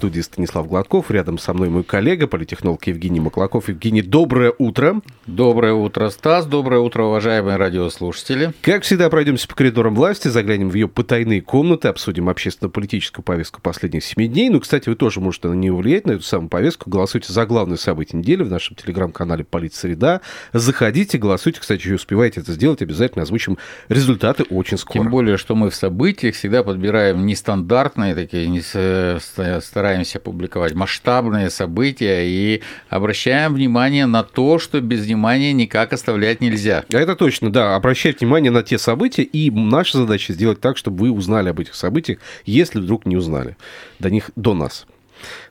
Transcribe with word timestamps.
студии 0.00 0.22
Станислав 0.22 0.66
Гладков. 0.66 1.10
Рядом 1.10 1.36
со 1.36 1.52
мной 1.52 1.68
мой 1.68 1.84
коллега, 1.84 2.26
политехнолог 2.26 2.86
Евгений 2.86 3.20
Маклаков. 3.20 3.68
Евгений, 3.68 4.00
доброе 4.00 4.54
утро. 4.56 5.02
Доброе 5.26 5.74
утро, 5.74 6.08
Стас. 6.08 6.46
Доброе 6.46 6.80
утро, 6.80 7.02
уважаемые 7.02 7.58
радиослушатели. 7.58 8.54
Как 8.62 8.84
всегда, 8.84 9.10
пройдемся 9.10 9.46
по 9.46 9.54
коридорам 9.54 9.94
власти, 9.94 10.28
заглянем 10.28 10.70
в 10.70 10.74
ее 10.74 10.88
потайные 10.88 11.42
комнаты, 11.42 11.88
обсудим 11.88 12.30
общественно-политическую 12.30 13.22
повестку 13.22 13.60
последних 13.60 14.02
семи 14.02 14.26
дней. 14.26 14.48
Ну, 14.48 14.60
кстати, 14.60 14.88
вы 14.88 14.94
тоже 14.94 15.20
можете 15.20 15.48
на 15.48 15.52
нее 15.52 15.74
влиять, 15.74 16.06
на 16.06 16.12
эту 16.12 16.22
самую 16.22 16.48
повестку. 16.48 16.88
Голосуйте 16.88 17.30
за 17.30 17.44
главные 17.44 17.76
события 17.76 18.16
недели 18.16 18.42
в 18.42 18.50
нашем 18.50 18.76
телеграм-канале 18.76 19.44
«Политсреда». 19.44 20.22
Заходите, 20.54 21.18
голосуйте. 21.18 21.60
Кстати, 21.60 21.82
еще 21.82 21.96
успеваете 21.96 22.40
это 22.40 22.52
сделать, 22.52 22.80
обязательно 22.80 23.24
озвучим 23.24 23.58
результаты 23.90 24.44
очень 24.44 24.78
скоро. 24.78 25.02
Тем 25.02 25.10
более, 25.10 25.36
что 25.36 25.54
мы 25.54 25.68
в 25.68 25.74
событиях 25.74 26.36
всегда 26.36 26.62
подбираем 26.62 27.26
нестандартные 27.26 28.14
такие, 28.14 28.48
не 28.48 28.62
стараемся 28.62 29.89
стараемся 29.90 30.20
публиковать 30.20 30.74
масштабные 30.74 31.50
события 31.50 32.24
и 32.24 32.62
обращаем 32.88 33.54
внимание 33.54 34.06
на 34.06 34.22
то, 34.22 34.60
что 34.60 34.80
без 34.80 35.04
внимания 35.04 35.52
никак 35.52 35.92
оставлять 35.92 36.40
нельзя. 36.40 36.84
А 36.92 36.96
это 36.96 37.16
точно, 37.16 37.50
да, 37.50 37.74
обращать 37.74 38.20
внимание 38.20 38.52
на 38.52 38.62
те 38.62 38.78
события, 38.78 39.24
и 39.24 39.50
наша 39.50 39.98
задача 39.98 40.32
сделать 40.32 40.60
так, 40.60 40.76
чтобы 40.76 40.98
вы 40.98 41.10
узнали 41.10 41.48
об 41.48 41.58
этих 41.58 41.74
событиях, 41.74 42.18
если 42.44 42.78
вдруг 42.78 43.04
не 43.04 43.16
узнали 43.16 43.56
до 43.98 44.10
них 44.10 44.30
до 44.36 44.54
нас. 44.54 44.86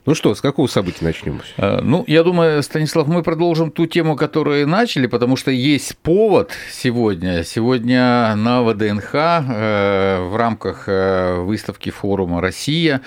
Ну 0.06 0.14
что, 0.14 0.34
с 0.34 0.40
какого 0.40 0.66
события 0.66 1.04
начнем? 1.04 1.40
Э, 1.56 1.80
ну, 1.82 2.04
я 2.06 2.22
думаю, 2.22 2.62
Станислав, 2.62 3.06
мы 3.06 3.22
продолжим 3.22 3.70
ту 3.70 3.86
тему, 3.86 4.16
которую 4.16 4.66
начали, 4.66 5.06
потому 5.06 5.36
что 5.36 5.50
есть 5.50 5.96
повод 5.98 6.52
сегодня. 6.70 7.44
Сегодня 7.44 8.34
на 8.36 8.62
ВДНХ 8.62 9.14
э, 9.14 10.28
в 10.28 10.36
рамках 10.36 10.84
э, 10.86 11.40
выставки 11.40 11.90
форума 11.90 12.40
«Россия» 12.40 13.02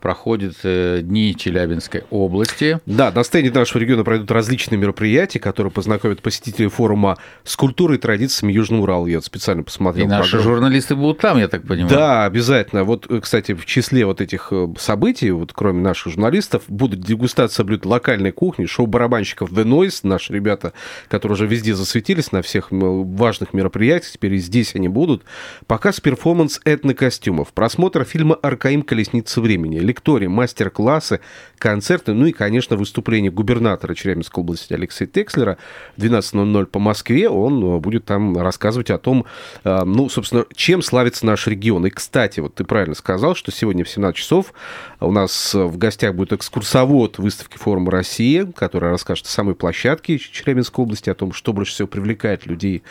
проходят 0.00 0.56
Дни 0.62 1.34
Челябинской 1.36 2.04
области. 2.10 2.80
Да, 2.86 3.10
на 3.12 3.24
стенде 3.24 3.50
нашего 3.50 3.80
региона 3.80 4.04
пройдут 4.04 4.30
различные 4.30 4.78
мероприятия, 4.78 5.38
которые 5.38 5.70
познакомят 5.70 6.22
посетителей 6.22 6.68
форума 6.68 7.18
с 7.42 7.56
культурой 7.56 7.98
и 7.98 8.00
традициями 8.00 8.52
Южного 8.52 8.82
Урала. 8.82 9.06
Я 9.06 9.20
специально 9.20 9.62
посмотрел. 9.62 10.06
И 10.06 10.08
наши 10.08 10.32
программу. 10.32 10.54
журналисты 10.54 10.94
будут 10.94 11.18
там, 11.18 11.38
я 11.38 11.48
так 11.48 11.66
понимаю. 11.66 11.90
Да, 11.90 12.24
обязательно. 12.24 12.84
Вот, 12.84 13.06
кстати, 13.22 13.54
в 13.54 13.66
числе 13.66 14.06
вот 14.06 14.20
этих 14.20 14.52
событий, 14.78 15.30
вот 15.30 15.52
кроме 15.52 15.80
наших 15.80 16.12
журналистов, 16.12 16.44
журналистов 16.44 16.64
будут 16.68 17.00
дегустация 17.00 17.64
блюд 17.64 17.86
локальной 17.86 18.32
кухни, 18.32 18.66
шоу 18.66 18.86
барабанщиков 18.86 19.52
The 19.52 19.64
Noise, 19.64 20.00
наши 20.02 20.32
ребята, 20.32 20.72
которые 21.08 21.34
уже 21.34 21.46
везде 21.46 21.74
засветились 21.74 22.32
на 22.32 22.42
всех 22.42 22.68
важных 22.70 23.52
мероприятиях, 23.52 24.12
теперь 24.12 24.34
и 24.34 24.38
здесь 24.38 24.74
они 24.74 24.88
будут. 24.88 25.22
Показ 25.66 26.00
перформанс 26.00 26.60
этнокостюмов, 26.64 27.52
просмотр 27.52 28.04
фильма 28.04 28.34
«Аркаим. 28.36 28.82
Колесница 28.82 29.40
времени», 29.40 29.73
лектории, 29.80 30.26
мастер-классы, 30.26 31.20
концерты, 31.58 32.12
ну 32.12 32.26
и, 32.26 32.32
конечно, 32.32 32.76
выступление 32.76 33.30
губернатора 33.30 33.94
Челябинской 33.94 34.42
области 34.42 34.72
Алексея 34.72 35.08
Текслера 35.08 35.58
в 35.96 36.02
12.00 36.02 36.66
по 36.66 36.78
Москве. 36.78 37.28
Он 37.28 37.80
будет 37.80 38.04
там 38.04 38.36
рассказывать 38.36 38.90
о 38.90 38.98
том, 38.98 39.24
э, 39.64 39.84
ну, 39.84 40.08
собственно, 40.08 40.44
чем 40.54 40.82
славится 40.82 41.26
наш 41.26 41.46
регион. 41.46 41.86
И, 41.86 41.90
кстати, 41.90 42.40
вот 42.40 42.54
ты 42.54 42.64
правильно 42.64 42.94
сказал, 42.94 43.34
что 43.34 43.50
сегодня 43.50 43.84
в 43.84 43.88
17 43.88 44.16
часов 44.16 44.52
у 45.00 45.10
нас 45.10 45.54
в 45.54 45.76
гостях 45.76 46.14
будет 46.14 46.32
экскурсовод 46.32 47.18
выставки 47.18 47.56
форума 47.56 47.90
«Россия», 47.90 48.46
который 48.46 48.90
расскажет 48.90 49.26
о 49.26 49.30
самой 49.30 49.54
площадке 49.54 50.18
Челябинской 50.18 50.84
области, 50.84 51.10
о 51.10 51.14
том, 51.14 51.32
что 51.32 51.52
больше 51.52 51.72
всего 51.72 51.88
привлекает 51.88 52.46
людей, 52.46 52.82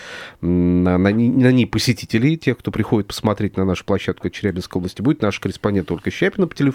на, 0.41 0.97
на, 0.97 1.11
на 1.11 1.51
ней 1.51 1.66
посетителей, 1.66 2.38
тех, 2.38 2.57
кто 2.57 2.72
приходит 2.72 3.07
посмотреть 3.07 3.57
на 3.57 3.66
нашу 3.66 3.85
площадку 3.85 4.29
Челябинской 4.29 4.79
области. 4.79 5.01
Будет 5.01 5.22
наш 5.22 5.39
корреспондент 5.39 5.91
Ольга 5.91 6.11
Щапина 6.11 6.47
по 6.47 6.55
телефону, 6.55 6.72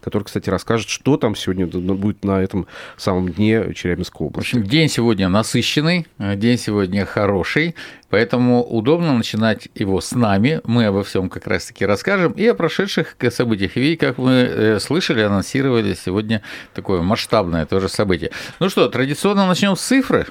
который, 0.00 0.24
кстати, 0.24 0.50
расскажет, 0.50 0.88
что 0.88 1.16
там 1.16 1.34
сегодня 1.34 1.66
будет 1.66 2.24
на 2.24 2.42
этом 2.42 2.66
самом 2.96 3.30
дне 3.30 3.72
Челябинской 3.74 4.26
области. 4.26 4.54
В 4.54 4.58
общем, 4.58 4.68
день 4.68 4.88
сегодня 4.88 5.28
насыщенный, 5.28 6.06
день 6.18 6.58
сегодня 6.58 7.06
хороший. 7.06 7.74
Поэтому 8.08 8.62
удобно 8.62 9.14
начинать 9.14 9.68
его 9.74 10.00
с 10.00 10.12
нами. 10.12 10.60
Мы 10.64 10.86
обо 10.86 11.02
всем 11.02 11.28
как 11.28 11.46
раз-таки 11.46 11.84
расскажем 11.84 12.32
и 12.32 12.46
о 12.46 12.54
прошедших 12.54 13.16
событиях. 13.30 13.76
И 13.76 13.96
как 13.96 14.18
мы 14.18 14.32
э, 14.32 14.78
слышали, 14.80 15.22
анонсировали 15.22 15.94
сегодня 15.94 16.42
такое 16.72 17.02
масштабное 17.02 17.66
тоже 17.66 17.88
событие. 17.88 18.30
Ну 18.60 18.68
что, 18.68 18.88
традиционно 18.88 19.46
начнем 19.46 19.76
с 19.76 19.80
цифры. 19.80 20.26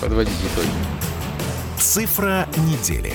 Подводить 0.00 0.32
итоги. 0.54 0.68
Цифра 1.76 2.46
недели. 2.58 3.14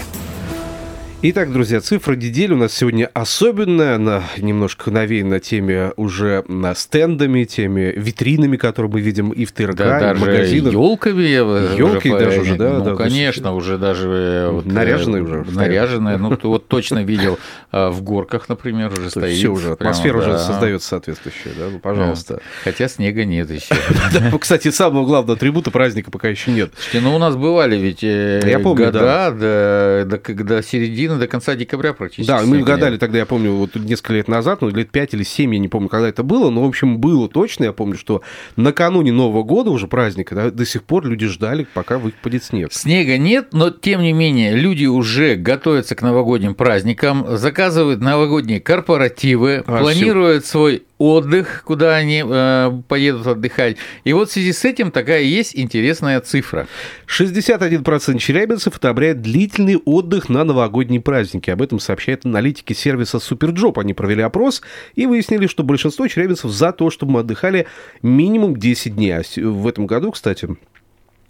Итак, 1.24 1.52
друзья, 1.52 1.82
цифра 1.82 2.16
недели 2.16 2.54
у 2.54 2.58
нас 2.58 2.74
сегодня 2.74 3.10
особенная, 3.12 3.96
она 3.96 4.22
немножко 4.38 4.92
навеяна 4.92 5.40
теме 5.40 5.92
уже 5.96 6.44
на 6.48 6.76
стендами, 6.76 7.44
теми 7.44 7.92
витринами, 7.98 8.56
которые 8.56 8.92
мы 8.92 9.02
видим 9.02 9.32
и 9.32 9.46
в 9.46 9.52
ТРК, 9.52 9.78
да, 9.78 9.98
и 9.98 10.00
даже 10.00 10.20
в 10.20 10.28
магазинах. 10.28 10.74
елками, 10.74 11.24
елки 11.24 12.12
уже, 12.12 12.20
даже 12.20 12.42
уже, 12.42 12.56
да, 12.56 12.74
ну, 12.74 12.86
да, 12.86 12.96
конечно, 12.96 13.48
есть, 13.48 13.58
уже 13.58 13.80
даже 13.80 14.10
э, 14.10 14.50
вот, 14.52 14.68
наряженные 14.68 15.24
уже, 15.24 15.44
наряженные. 15.50 16.18
Ну, 16.18 16.38
ты 16.38 16.48
вот 16.48 16.68
точно 16.68 17.04
видел 17.04 17.40
э, 17.72 17.90
в 17.90 18.04
горках, 18.04 18.48
например, 18.48 18.94
уже 18.94 19.10
стоит. 19.10 19.38
Все 19.38 19.48
уже, 19.48 19.72
атмосфера 19.72 20.20
уже 20.20 20.38
создается 20.38 20.88
соответствующая, 20.88 21.50
да, 21.58 21.66
ну, 21.72 21.80
пожалуйста. 21.80 22.42
Хотя 22.64 22.88
снега 22.88 23.26
нет 23.26 23.50
еще. 23.50 23.74
Кстати, 24.40 24.70
самого 24.70 25.04
главного 25.04 25.36
атрибута 25.36 25.72
праздника 25.72 26.12
пока 26.12 26.28
еще 26.28 26.52
нет. 26.52 26.74
Ну, 26.94 27.16
у 27.16 27.18
нас 27.18 27.36
бывали 27.36 27.76
ведь 27.76 28.04
э, 28.04 28.62
года 28.62 29.32
до 29.32 30.62
середины 30.62 31.07
середины 31.08 31.20
до 31.20 31.28
конца 31.28 31.56
декабря 31.56 31.94
практически. 31.94 32.28
Да, 32.28 32.42
мы 32.46 32.62
гадали 32.62 32.98
тогда, 32.98 33.18
я 33.18 33.26
помню, 33.26 33.54
вот 33.54 33.76
несколько 33.76 34.14
лет 34.14 34.28
назад, 34.28 34.62
ну, 34.62 34.70
лет 34.70 34.92
5 34.92 35.14
или 35.14 35.24
7, 35.24 35.54
я 35.54 35.60
не 35.60 35.68
помню, 35.68 35.90
когда 35.90 36.08
это 36.08 36.24
было, 36.24 36.50
но, 36.50 36.64
в 36.64 36.68
общем, 36.68 37.00
было 37.00 37.28
точно, 37.30 37.66
я 37.66 37.74
помню, 37.74 37.98
что 37.98 38.22
накануне 38.56 39.12
Нового 39.12 39.44
года, 39.44 39.72
уже 39.72 39.88
праздника, 39.88 40.36
да, 40.36 40.52
до 40.52 40.66
сих 40.66 40.84
пор 40.84 41.06
люди 41.06 41.28
ждали, 41.28 41.68
пока 41.74 41.98
выпадет 41.98 42.44
снег. 42.44 42.74
Снега 42.74 43.18
нет, 43.18 43.50
но, 43.54 43.70
тем 43.70 44.02
не 44.02 44.14
менее, 44.14 44.56
люди 44.56 44.86
уже 44.86 45.36
готовятся 45.36 45.96
к 45.96 46.02
новогодним 46.02 46.56
праздникам, 46.56 47.38
заказывают 47.38 48.02
новогодние 48.02 48.60
корпоративы, 48.60 49.64
а, 49.66 49.80
планируют 49.80 50.44
все. 50.44 50.52
свой 50.52 50.84
отдых, 50.98 51.64
куда 51.66 51.96
они 51.96 52.24
э, 52.26 52.82
поедут 52.88 53.28
отдыхать. 53.28 53.78
И 54.04 54.14
вот 54.14 54.30
в 54.30 54.32
связи 54.32 54.52
с 54.52 54.66
этим 54.66 54.92
такая 54.92 55.22
есть 55.22 55.56
интересная 55.56 56.20
цифра. 56.22 56.68
61% 57.08 58.18
челябинцев 58.18 58.78
одобряют 58.78 59.22
длительный 59.22 59.78
отдых 59.78 60.30
на 60.30 60.44
новогодние 60.44 61.02
праздники. 61.02 61.50
Об 61.50 61.62
этом 61.62 61.80
сообщают 61.80 62.26
аналитики 62.26 62.74
сервиса 62.74 63.20
SuperJob. 63.20 63.80
Они 63.80 63.94
провели 63.94 64.24
опрос 64.24 64.62
и 64.96 65.06
выяснили, 65.06 65.48
что 65.48 65.64
большинство 65.64 66.08
челябинцев 66.08 66.52
за 66.52 66.72
то, 66.72 66.90
чтобы 66.90 67.14
мы 67.14 67.20
отдыхали 67.22 67.68
минимум 68.02 68.58
10 68.58 68.96
дней. 68.96 69.18
А 69.18 69.22
в 69.36 69.68
этом 69.68 69.86
году, 69.86 70.12
кстати, 70.12 70.50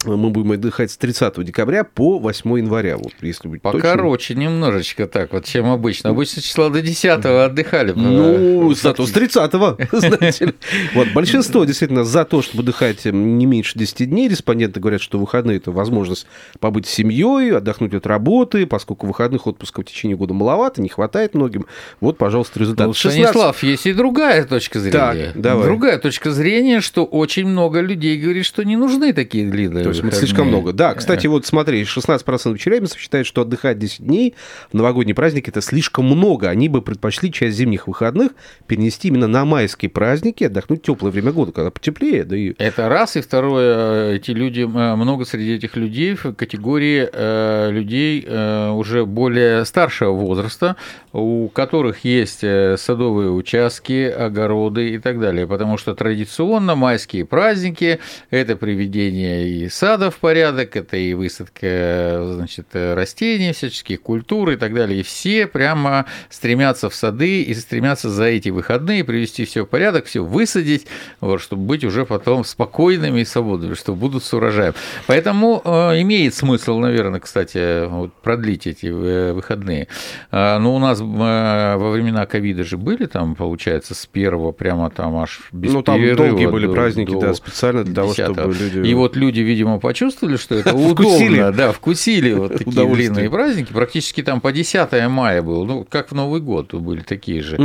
мы 0.04 0.30
будем 0.30 0.52
отдыхать 0.52 0.92
с 0.92 0.96
30 0.96 1.44
декабря 1.44 1.82
по 1.82 2.20
8 2.20 2.58
января. 2.58 2.96
Вот, 2.96 3.14
если 3.20 3.48
быть 3.48 3.62
Покороче 3.62 4.34
точным. 4.34 4.54
немножечко 4.54 5.08
так, 5.08 5.32
вот, 5.32 5.44
чем 5.44 5.68
обычно. 5.70 6.10
Обычно 6.10 6.40
числа 6.40 6.70
до 6.70 6.80
10 6.80 7.24
отдыхали. 7.24 7.92
Ну, 7.96 8.72
зато 8.74 9.04
с 9.06 9.10
30 9.10 9.52
знаете 9.92 10.54
Вот, 10.94 11.08
большинство 11.14 11.64
действительно 11.64 12.04
за 12.04 12.24
то, 12.24 12.42
чтобы 12.42 12.62
отдыхать 12.62 13.06
не 13.06 13.46
меньше 13.46 13.76
10 13.76 14.08
дней. 14.08 14.28
Респонденты 14.28 14.78
говорят, 14.78 15.00
что 15.00 15.18
выходные– 15.18 15.56
это 15.58 15.72
возможность 15.72 16.26
побыть 16.60 16.86
с 16.86 16.90
семьей, 16.90 17.56
отдохнуть 17.56 17.94
от 17.94 18.06
работы, 18.06 18.66
поскольку 18.66 19.06
выходных 19.08 19.48
отпуска 19.48 19.80
в 19.80 19.84
течение 19.84 20.16
года 20.16 20.32
маловато, 20.32 20.80
не 20.80 20.88
хватает 20.88 21.34
многим. 21.34 21.66
Вот, 22.00 22.18
пожалуйста, 22.18 22.60
результат. 22.60 22.86
Ну, 22.86 22.94
16... 22.94 23.30
Станислав, 23.30 23.62
есть 23.64 23.86
и 23.86 23.92
другая 23.92 24.44
точка 24.44 24.78
зрения. 24.78 25.32
Так, 25.32 25.42
давай. 25.42 25.64
Другая 25.64 25.98
точка 25.98 26.30
зрения, 26.30 26.80
что 26.80 27.04
очень 27.04 27.46
много 27.46 27.80
людей 27.80 28.16
говорит, 28.16 28.44
что 28.44 28.64
не 28.64 28.76
нужны 28.76 29.12
такие 29.12 29.50
длинные 29.50 29.87
то 29.88 29.90
есть 29.90 30.02
выходные. 30.02 30.26
слишком 30.26 30.48
много. 30.48 30.72
Да, 30.72 30.94
кстати, 30.94 31.26
вот 31.26 31.46
смотри, 31.46 31.82
16% 31.82 32.56
челябинцев 32.58 32.98
считают, 32.98 33.26
что 33.26 33.42
отдыхать 33.42 33.78
10 33.78 34.04
дней 34.04 34.34
в 34.70 34.74
новогодний 34.74 35.14
праздник 35.14 35.48
это 35.48 35.60
слишком 35.60 36.06
много. 36.06 36.48
Они 36.48 36.68
бы 36.68 36.82
предпочли 36.82 37.32
часть 37.32 37.56
зимних 37.56 37.88
выходных 37.88 38.32
перенести 38.66 39.08
именно 39.08 39.26
на 39.26 39.44
майские 39.44 39.90
праздники, 39.90 40.44
отдохнуть 40.44 40.80
в 40.80 40.82
теплое 40.82 41.10
время 41.10 41.32
года, 41.32 41.52
когда 41.52 41.70
потеплее. 41.70 42.24
Да 42.24 42.36
и... 42.36 42.54
Это 42.58 42.88
раз. 42.88 43.16
И 43.16 43.20
второе, 43.20 44.14
эти 44.14 44.30
люди, 44.30 44.62
много 44.62 45.24
среди 45.24 45.54
этих 45.54 45.76
людей 45.76 46.14
в 46.14 46.34
категории 46.34 47.08
э, 47.10 47.70
людей 47.70 48.24
э, 48.26 48.70
уже 48.70 49.06
более 49.06 49.64
старшего 49.64 50.12
возраста, 50.12 50.76
у 51.12 51.48
которых 51.48 52.04
есть 52.04 52.42
э, 52.42 52.76
садовые 52.76 53.30
участки, 53.30 54.08
огороды 54.08 54.90
и 54.90 54.98
так 54.98 55.20
далее. 55.20 55.46
Потому 55.46 55.78
что 55.78 55.94
традиционно 55.94 56.74
майские 56.74 57.24
праздники– 57.24 58.00
это 58.30 58.56
приведение 58.56 59.48
и 59.48 59.68
сада 59.78 60.10
в 60.10 60.16
порядок, 60.16 60.74
это 60.76 60.96
и 60.96 61.14
высадка 61.14 62.20
значит, 62.34 62.66
растений, 62.74 63.52
всяческих 63.52 64.02
культур 64.02 64.50
и 64.50 64.56
так 64.56 64.74
далее. 64.74 65.00
И 65.00 65.02
все 65.04 65.46
прямо 65.46 66.06
стремятся 66.30 66.90
в 66.90 66.94
сады 66.94 67.42
и 67.42 67.54
стремятся 67.54 68.10
за 68.10 68.24
эти 68.24 68.48
выходные 68.48 69.04
привести 69.04 69.44
все 69.44 69.64
в 69.64 69.68
порядок, 69.68 70.06
все 70.06 70.24
высадить, 70.24 70.86
вот, 71.20 71.40
чтобы 71.40 71.62
быть 71.62 71.84
уже 71.84 72.04
потом 72.04 72.44
спокойными 72.44 73.20
и 73.20 73.24
свободными, 73.24 73.74
что 73.74 73.94
будут 73.94 74.24
с 74.24 74.34
урожаем. 74.34 74.74
Поэтому 75.06 75.62
э, 75.64 76.00
имеет 76.02 76.34
смысл, 76.34 76.78
наверное, 76.78 77.20
кстати, 77.20 77.86
вот, 77.86 78.12
продлить 78.14 78.66
эти 78.66 78.86
э, 78.86 79.32
выходные. 79.32 79.86
Э, 80.32 80.58
но 80.58 80.74
у 80.74 80.78
нас 80.80 81.00
э, 81.00 81.04
во 81.04 81.90
времена 81.90 82.26
ковида 82.26 82.64
же 82.64 82.76
были 82.76 83.06
там, 83.06 83.36
получается, 83.36 83.94
с 83.94 84.06
первого 84.06 84.50
прямо 84.50 84.90
там 84.90 85.16
аж 85.18 85.40
без 85.52 85.72
Ну, 85.72 85.82
там 85.82 86.00
перерыва 86.00 86.28
долгие 86.30 86.46
были 86.46 86.66
до- 86.66 86.72
праздники, 86.72 87.12
до 87.12 87.20
да, 87.20 87.34
специально 87.34 87.84
для 87.84 87.94
того, 87.94 88.12
10-го. 88.12 88.34
чтобы 88.34 88.54
люди... 88.54 88.88
И 88.88 88.94
вот 88.94 89.14
люди, 89.16 89.40
видимо, 89.40 89.67
почувствовали, 89.78 90.36
что 90.36 90.54
это 90.54 90.70
Вкусили. 90.76 91.40
удобно, 91.40 91.52
да, 91.52 91.72
вкусили 91.72 92.32
вот 92.32 92.56
такие 92.56 92.94
длинные 92.94 93.30
праздники. 93.30 93.72
Практически 93.72 94.22
там 94.22 94.40
по 94.40 94.52
10 94.52 95.08
мая 95.08 95.42
был, 95.42 95.64
ну, 95.66 95.86
как 95.88 96.10
в 96.10 96.14
Новый 96.14 96.40
год 96.40 96.72
были 96.74 97.00
такие 97.00 97.42
же 97.42 97.56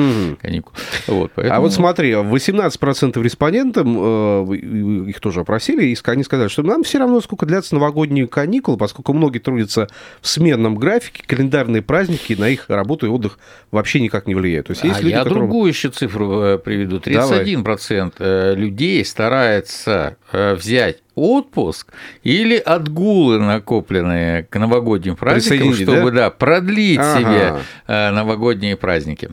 каникулы. 0.41 0.75
Вот, 1.07 1.31
А 1.37 1.61
вот 1.61 1.73
смотри, 1.73 2.11
18% 2.11 3.21
респондентам, 3.21 3.97
э, 3.99 4.55
их 5.09 5.19
тоже 5.19 5.41
опросили, 5.41 5.85
и 5.85 5.97
они 6.05 6.23
сказали, 6.23 6.49
что 6.49 6.63
нам 6.63 6.83
все 6.83 6.99
равно, 6.99 7.21
сколько 7.21 7.45
длятся 7.45 7.75
новогодние 7.75 8.27
каникулы, 8.27 8.77
поскольку 8.77 9.13
многие 9.13 9.39
трудятся 9.39 9.87
в 10.21 10.27
сменном 10.27 10.75
графике, 10.75 11.23
календарные 11.25 11.81
праздники 11.81 12.33
на 12.33 12.49
их 12.49 12.69
работу 12.69 13.05
и 13.05 13.09
отдых 13.09 13.39
вообще 13.71 13.99
никак 14.01 14.27
не 14.27 14.35
влияют. 14.35 14.67
То 14.67 14.71
есть 14.71 14.83
есть 14.83 14.97
а 14.97 15.01
люди, 15.01 15.11
я 15.11 15.19
которым- 15.19 15.43
другую 15.43 15.69
еще 15.69 15.89
цифру 15.89 16.41
э, 16.41 16.57
приведу. 16.57 16.97
31% 16.97 18.13
э, 18.19 18.55
людей 18.55 19.03
старается 19.05 20.17
взять 20.31 21.03
отпуск 21.15 21.93
или 22.23 22.57
отгулы, 22.57 23.39
накопленные 23.39 24.43
к 24.43 24.57
новогодним 24.57 25.15
праздникам, 25.15 25.73
чтобы 25.73 26.11
да? 26.11 26.29
продлить 26.29 26.99
Ага. 26.99 27.19
себе 27.19 27.55
э, 27.87 28.09
новогодние 28.11 28.75
праздники. 28.75 29.29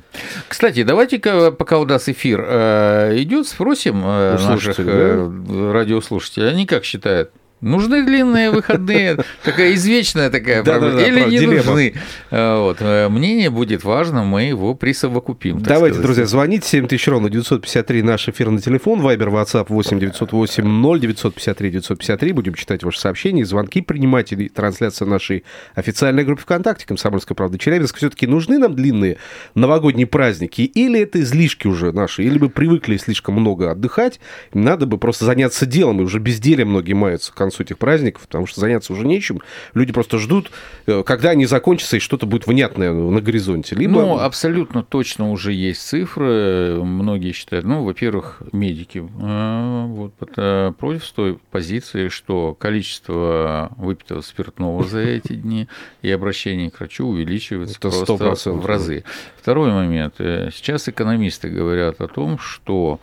Кстати, 0.49 0.83
давайте-ка, 0.83 1.51
пока 1.53 1.79
у 1.79 1.87
нас 1.87 2.09
эфир 2.09 2.45
э, 2.47 3.15
идет, 3.19 3.49
спросим 3.49 4.03
э, 4.05 4.39
наших 4.39 4.77
э, 4.79 5.71
радиослушателей, 5.73 6.51
они 6.51 6.67
как 6.67 6.85
считают? 6.85 7.31
Нужны 7.61 8.05
длинные 8.05 8.51
выходные? 8.51 9.19
Такая 9.45 9.75
извечная 9.75 10.31
такая 10.31 10.65
проблема. 10.65 11.01
Или 11.01 11.11
правда, 11.21 11.31
не 11.31 11.39
дилемма. 11.39 11.57
нужны? 11.65 11.95
Э, 12.31 12.57
Вот. 12.59 12.77
э, 12.81 13.09
Мнение 13.09 13.51
будет 13.51 13.85
важно, 13.85 14.23
мы 14.23 14.45
его 14.45 14.75
присовокупим. 14.75 15.61
Давайте, 15.61 15.95
сказать. 15.95 16.03
друзья, 16.07 16.27
звоните 16.27 16.67
7000 16.69 17.09
ровно 17.09 17.29
953 17.31 18.03
наш 18.03 18.29
эфирный 18.29 18.63
телефон, 18.63 19.01
Вайбер, 19.01 19.29
WhatsApp 19.29 19.67
8 19.69 19.99
908 19.99 20.65
0 20.65 21.01
953 21.01 21.71
953. 21.71 22.33
Будем 22.33 22.55
читать 22.55 22.83
ваши 22.83 22.99
сообщения, 23.01 23.45
звонки 23.45 23.83
принимать 23.83 24.33
или 24.33 24.49
трансляция 24.49 25.07
нашей 25.07 25.45
официальной 25.75 26.25
группы 26.25 26.43
ВКонтакте 26.43 26.87
«Комсомольская 26.87 27.35
правда 27.37 27.59
Челябинск». 27.59 27.97
Все-таки 27.97 28.27
нужны 28.27 28.59
нам 28.59 28.75
длинные 28.75 29.19
новогодние 29.55 30.07
праздники 30.07 30.63
или 30.63 31.01
это 31.01 31.21
излишки 31.21 31.67
уже 31.67 31.93
наши? 31.93 32.23
Или 32.23 32.39
мы 32.39 32.49
привыкли 32.49 32.97
слишком 32.97 33.35
много 33.35 33.71
отдыхать, 33.71 34.21
надо 34.55 34.87
бы 34.87 34.99
просто 34.99 35.25
заняться 35.25 35.67
делом, 35.67 36.01
и 36.01 36.05
уже 36.05 36.19
безделием 36.19 36.69
многие 36.69 36.95
маются 36.95 37.33
концу 37.51 37.65
этих 37.65 37.79
праздников, 37.79 38.23
потому 38.23 38.47
что 38.47 38.61
заняться 38.61 38.93
уже 38.93 39.07
нечем. 39.07 39.41
Люди 39.75 39.93
просто 39.93 40.19
ждут, 40.19 40.51
э, 40.87 41.03
когда 41.05 41.31
они 41.31 41.47
закончатся, 41.47 41.97
и 41.97 42.01
что-то 42.01 42.27
будет 42.27 42.47
внятное 42.47 42.93
на 42.93 43.21
горизонте. 43.21 43.75
Либо... 43.75 44.01
Ну, 44.01 44.19
абсолютно 44.19 44.83
точно 44.83 45.31
уже 45.31 45.53
есть 45.53 45.83
цифры. 45.83 46.81
Многие 46.83 47.33
считают, 47.33 47.67
ну, 47.67 47.85
во-первых, 47.85 48.43
медики 48.53 48.99
э, 48.99 49.85
вот, 49.87 50.13
э, 50.37 50.73
против 50.79 51.11
той 51.11 51.39
позиции, 51.51 52.09
что 52.09 52.55
количество 52.59 53.73
выпитого 53.77 54.21
спиртного 54.21 54.85
за 54.85 55.01
эти 55.01 55.35
дни 55.35 55.69
и 56.03 56.11
обращение 56.11 56.71
к 56.71 56.79
врачу 56.79 57.07
увеличивается 57.07 57.77
Это 57.79 57.91
просто 57.91 58.51
100%, 58.51 58.61
в 58.61 58.67
разы. 58.67 59.05
Второй 59.41 59.71
момент. 59.73 60.15
Э, 60.19 60.51
Сейчас 60.55 60.89
экономисты 60.89 61.49
говорят 61.49 62.01
о 62.01 62.09
том, 62.09 62.39
что 62.39 63.01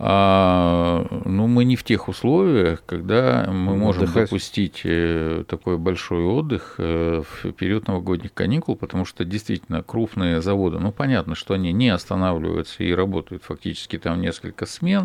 а, 0.00 1.04
ну, 1.24 1.48
мы 1.48 1.64
не 1.64 1.74
в 1.74 1.82
тех 1.82 2.08
условиях, 2.08 2.84
когда 2.86 3.48
мы 3.50 3.76
можем 3.76 4.04
Отдыхать. 4.04 4.24
допустить 4.24 4.82
э, 4.84 5.42
такой 5.48 5.76
большой 5.76 6.22
отдых 6.22 6.76
э, 6.78 7.22
в 7.28 7.50
период 7.52 7.88
новогодних 7.88 8.32
каникул, 8.32 8.76
потому 8.76 9.04
что 9.04 9.24
действительно 9.24 9.82
крупные 9.82 10.40
заводы, 10.40 10.78
ну, 10.78 10.92
понятно, 10.92 11.34
что 11.34 11.54
они 11.54 11.72
не 11.72 11.88
останавливаются 11.88 12.84
и 12.84 12.92
работают 12.92 13.42
фактически 13.42 13.98
там 13.98 14.20
несколько 14.20 14.66
смен 14.66 15.04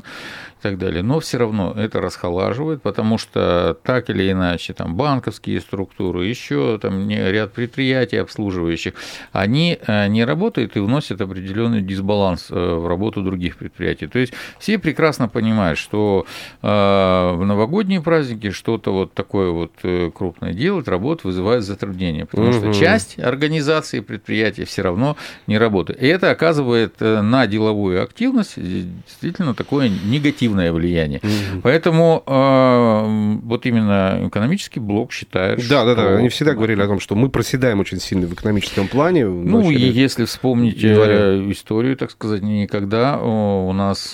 и 0.59 0.61
так 0.61 0.77
далее, 0.77 1.01
но 1.01 1.19
все 1.19 1.39
равно 1.39 1.73
это 1.75 1.99
расхолаживает, 1.99 2.83
потому 2.83 3.17
что 3.17 3.75
так 3.81 4.11
или 4.11 4.31
иначе 4.31 4.73
там 4.73 4.95
банковские 4.95 5.59
структуры, 5.61 6.27
еще 6.27 6.77
там 6.77 7.09
ряд 7.09 7.53
предприятий 7.53 8.17
обслуживающих, 8.17 8.93
они 9.31 9.79
э, 9.87 10.07
не 10.07 10.23
работают 10.23 10.77
и 10.77 10.79
вносят 10.79 11.19
определенный 11.19 11.81
дисбаланс 11.81 12.51
в 12.51 12.87
работу 12.87 13.23
других 13.23 13.57
предприятий. 13.57 14.05
То 14.05 14.19
есть 14.19 14.33
все 14.59 14.77
прекрасно 14.83 15.27
понимают, 15.27 15.79
что 15.79 16.25
э, 16.61 16.67
в 16.67 17.43
новогодние 17.45 18.01
праздники 18.01 18.51
что-то 18.51 18.93
вот 18.93 19.13
такое 19.13 19.49
вот 19.51 19.71
э, 19.83 20.11
крупное 20.13 20.53
делать, 20.53 20.87
работа 20.87 21.27
вызывает 21.27 21.63
затруднения, 21.63 22.25
потому 22.25 22.49
Мгм. 22.49 22.59
что 22.59 22.73
часть 22.79 23.17
организации 23.19 24.01
предприятия 24.01 24.65
все 24.65 24.81
равно 24.83 25.15
не 25.47 25.57
работает. 25.57 26.01
И 26.03 26.05
это 26.07 26.29
оказывает 26.29 26.95
э, 26.99 27.21
на 27.21 27.47
деловую 27.47 28.03
активность 28.03 28.55
действительно 28.57 29.55
такое 29.55 29.89
негативное 29.89 30.71
влияние. 30.73 31.21
Мгм. 31.23 31.61
Поэтому 31.63 32.21
э, 32.27 33.37
вот 33.43 33.65
именно 33.65 34.19
экономический 34.27 34.79
блок 34.79 35.11
считает, 35.11 35.59
Да, 35.69 35.85
да, 35.85 35.95
да. 35.95 36.01
что- 36.03 36.17
Они 36.17 36.29
всегда 36.29 36.53
говорили 36.53 36.81
о 36.81 36.87
том, 36.87 36.99
что 36.99 37.15
мы 37.15 37.29
проседаем 37.29 37.79
очень 37.79 37.99
сильно 37.99 38.27
в 38.27 38.33
экономическом 38.33 38.87
плане. 38.87 39.25
Ну 39.25 39.71
и 39.71 39.75
если 39.77 40.25
вспомнить 40.25 40.81
января. 40.83 41.13
э, 41.13 41.51
историю, 41.51 41.95
так 41.95 42.11
сказать, 42.11 42.41
никогда 42.41 43.17
у 43.21 43.71
нас 43.73 44.13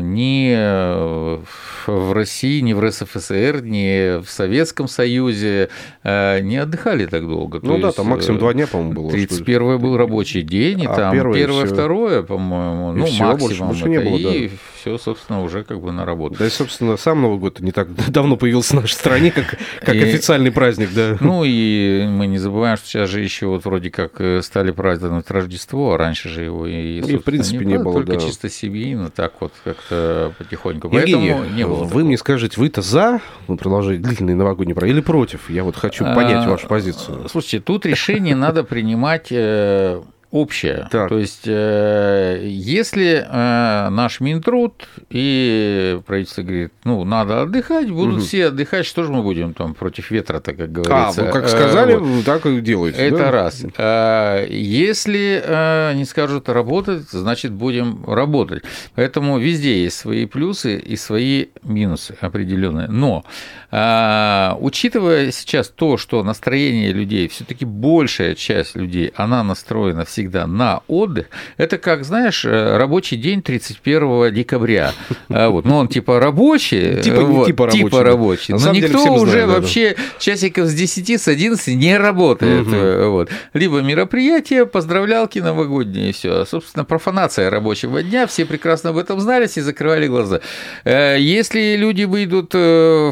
ни 0.00 0.52
э, 0.56 1.38
в 1.86 2.12
России, 2.12 2.60
ни 2.60 2.72
в 2.72 2.80
РСФСР, 2.80 3.60
ни 3.62 4.20
в 4.22 4.28
Советском 4.28 4.88
Союзе 4.88 5.68
э, 6.02 6.40
не 6.40 6.56
отдыхали 6.56 7.06
так 7.06 7.26
долго. 7.26 7.60
То 7.60 7.66
Ну 7.66 7.78
да, 7.78 7.86
есть, 7.88 7.96
там 7.96 8.06
максимум 8.06 8.36
э, 8.38 8.40
два 8.40 8.52
дня, 8.52 8.66
по-моему, 8.66 8.92
было. 8.92 9.08
что 9.10 9.18
ли. 9.18 9.26
31 9.26 9.78
был 9.78 9.96
рабочий 9.96 10.42
день, 10.42 10.80
и 10.82 10.86
А 10.86 10.94
там 10.94 11.12
первое 11.12 11.34
первое, 11.38 11.66
второе, 11.66 12.22
по-моему, 12.22 12.92
ну 12.92 13.04
всё, 13.06 13.30
больше- 13.36 13.44
максимум 13.62 13.68
больше 13.68 13.88
не 13.88 13.98
было, 14.00 14.16
и 14.32 14.50
все, 14.86 14.98
собственно, 14.98 15.42
уже 15.42 15.64
как 15.64 15.80
бы 15.80 15.90
на 15.90 16.04
работу. 16.04 16.36
Да 16.38 16.46
и, 16.46 16.50
собственно, 16.50 16.96
сам 16.96 17.20
Новый 17.22 17.38
год 17.38 17.58
не 17.60 17.72
так 17.72 17.88
давно 18.10 18.36
появился 18.36 18.76
в 18.76 18.80
нашей 18.82 18.92
стране, 18.94 19.32
как, 19.32 19.56
как 19.80 19.94
И- 19.94 20.00
официальный 20.02 20.52
праздник, 20.52 20.90
да. 20.94 21.16
Ну 21.20 21.42
и 21.44 22.06
мы 22.08 22.26
не 22.28 22.38
забываем, 22.38 22.76
что 22.76 22.86
сейчас 22.86 23.10
же 23.10 23.20
еще 23.20 23.46
вот 23.46 23.64
вроде 23.64 23.90
как 23.90 24.20
э, 24.20 24.42
стали 24.42 24.70
праздновать 24.70 25.28
Рождество, 25.30 25.94
а 25.94 25.98
раньше 25.98 26.28
же 26.28 26.42
его 26.42 26.66
и, 26.66 26.98
собственно, 27.00 27.20
принципе, 27.22 27.64
не 27.64 27.78
было, 27.78 27.94
Только 27.94 28.12
да. 28.14 28.20
чисто 28.20 28.48
семейно, 28.48 29.10
так 29.10 29.32
вот 29.40 29.52
как-то 29.64 30.32
потихоньку. 30.38 30.86
Евгений, 30.86 31.30
Поэтому 31.32 31.54
не 31.56 31.66
было 31.66 31.74
вы 31.82 31.86
такого. 31.86 32.04
мне 32.04 32.16
скажете, 32.18 32.60
вы-то 32.60 32.82
за 32.82 33.20
продолжение 33.46 34.00
длительной 34.00 34.34
новогодней 34.34 34.74
праздники 34.74 34.94
или 34.94 35.00
против? 35.02 35.50
Я 35.50 35.64
вот 35.64 35.76
хочу 35.76 36.04
понять 36.04 36.46
А, 36.46 36.50
вашу 36.50 36.68
позицию. 36.68 37.28
Слушайте, 37.28 37.60
тут 37.60 37.86
решение 37.86 38.36
надо 38.36 38.62
принимать 38.62 39.28
э, 39.30 40.00
общее. 40.40 40.88
Так. 40.90 41.08
То 41.08 41.18
есть, 41.18 41.42
э, 41.46 42.40
если 42.46 43.24
э, 43.28 43.88
наш 43.90 44.20
Минтруд 44.20 44.88
и 45.10 45.98
правительство 46.06 46.42
говорит, 46.42 46.72
ну, 46.84 47.04
надо 47.04 47.42
отдыхать, 47.42 47.90
будут 47.90 48.14
Мгм. 48.16 48.22
все 48.22 48.46
отдыхать, 48.46 48.86
что 48.86 49.02
же 49.04 49.12
мы 49.12 49.22
будем 49.22 49.54
там 49.54 49.74
против 49.74 50.10
ветра-то, 50.10 50.52
как 50.52 50.68
А, 50.68 50.72
говорится. 50.72 51.22
вы 51.24 51.32
как 51.32 51.44
Э, 51.44 51.48
сказали, 51.48 51.94
вот. 51.94 52.02
вы 52.02 52.22
так 52.22 52.46
и 52.46 52.60
делаете. 52.60 52.98
Это 52.98 53.18
да? 53.18 53.30
раз. 53.30 53.64
А, 53.78 54.44
Если 54.46 55.42
а, 55.44 55.92
не 55.94 56.04
скажут 56.04 56.48
работать, 56.48 57.08
значит 57.10 57.52
будем 57.52 58.04
работать. 58.06 58.62
Поэтому 58.94 59.38
везде 59.38 59.82
есть 59.84 59.98
свои 59.98 60.26
плюсы 60.26 60.76
и 60.78 60.96
свои 60.96 61.46
минусы 61.62 62.16
определенные. 62.20 62.88
Но 62.88 63.24
а, 63.70 64.56
учитывая 64.60 65.32
сейчас 65.32 65.68
то, 65.68 65.96
что 65.96 66.22
настроение 66.22 66.92
людей, 66.92 67.28
все-таки 67.28 67.64
большая 67.64 68.34
часть 68.34 68.76
людей, 68.76 69.12
она 69.16 69.42
настроена 69.42 70.04
всегда 70.04 70.46
на 70.46 70.80
отдых, 70.88 71.26
это 71.56 71.78
как, 71.78 72.04
знаешь, 72.04 72.44
э, 72.44 72.76
рабочий 72.76 73.16
день 73.16 73.42
31 73.42 74.32
декабря. 74.32 74.92
А, 75.28 75.48
Вот. 75.50 75.64
Ну, 75.64 75.76
он 75.76 75.88
типа 75.88 76.20
рабочий, 76.20 77.00
Типа 77.02 77.22
вот, 77.22 77.46
типа 77.46 77.66
рабочий, 77.66 77.90
да. 77.90 78.02
рабочий. 78.02 78.52
Но 78.54 78.58
деле 78.58 78.86
никто 78.86 78.98
все 78.98 79.10
мы 79.10 79.20
уже 79.20 79.30
знаем, 79.32 79.48
да, 79.48 79.54
да. 79.54 79.60
вообще 79.60 79.96
часиков 80.18 80.66
с 80.66 80.74
10, 80.74 81.20
с 81.20 81.28
11 81.28 81.74
не 81.76 81.96
работает. 81.96 82.66
Э, 82.72 83.06
Вот. 83.08 83.30
Либо 83.52 83.80
мероприятие, 83.80 84.66
поздравлялки 84.66 85.38
новогодние, 85.38 86.10
и 86.10 86.12
все. 86.12 86.44
Собственно, 86.44 86.84
профанация 86.84 87.50
рабочего 87.50 88.02
дня, 88.02 88.26
все 88.26 88.44
прекрасно 88.44 88.90
об 88.90 88.98
этом 88.98 89.20
знали, 89.20 89.46
и 89.54 89.60
закрывали 89.60 90.06
глаза. 90.06 90.40
Э, 90.84 91.16
Если 91.18 91.76
люди 91.76 92.04
выйдут 92.04 92.50
2 92.50 92.60
э, 92.60 93.10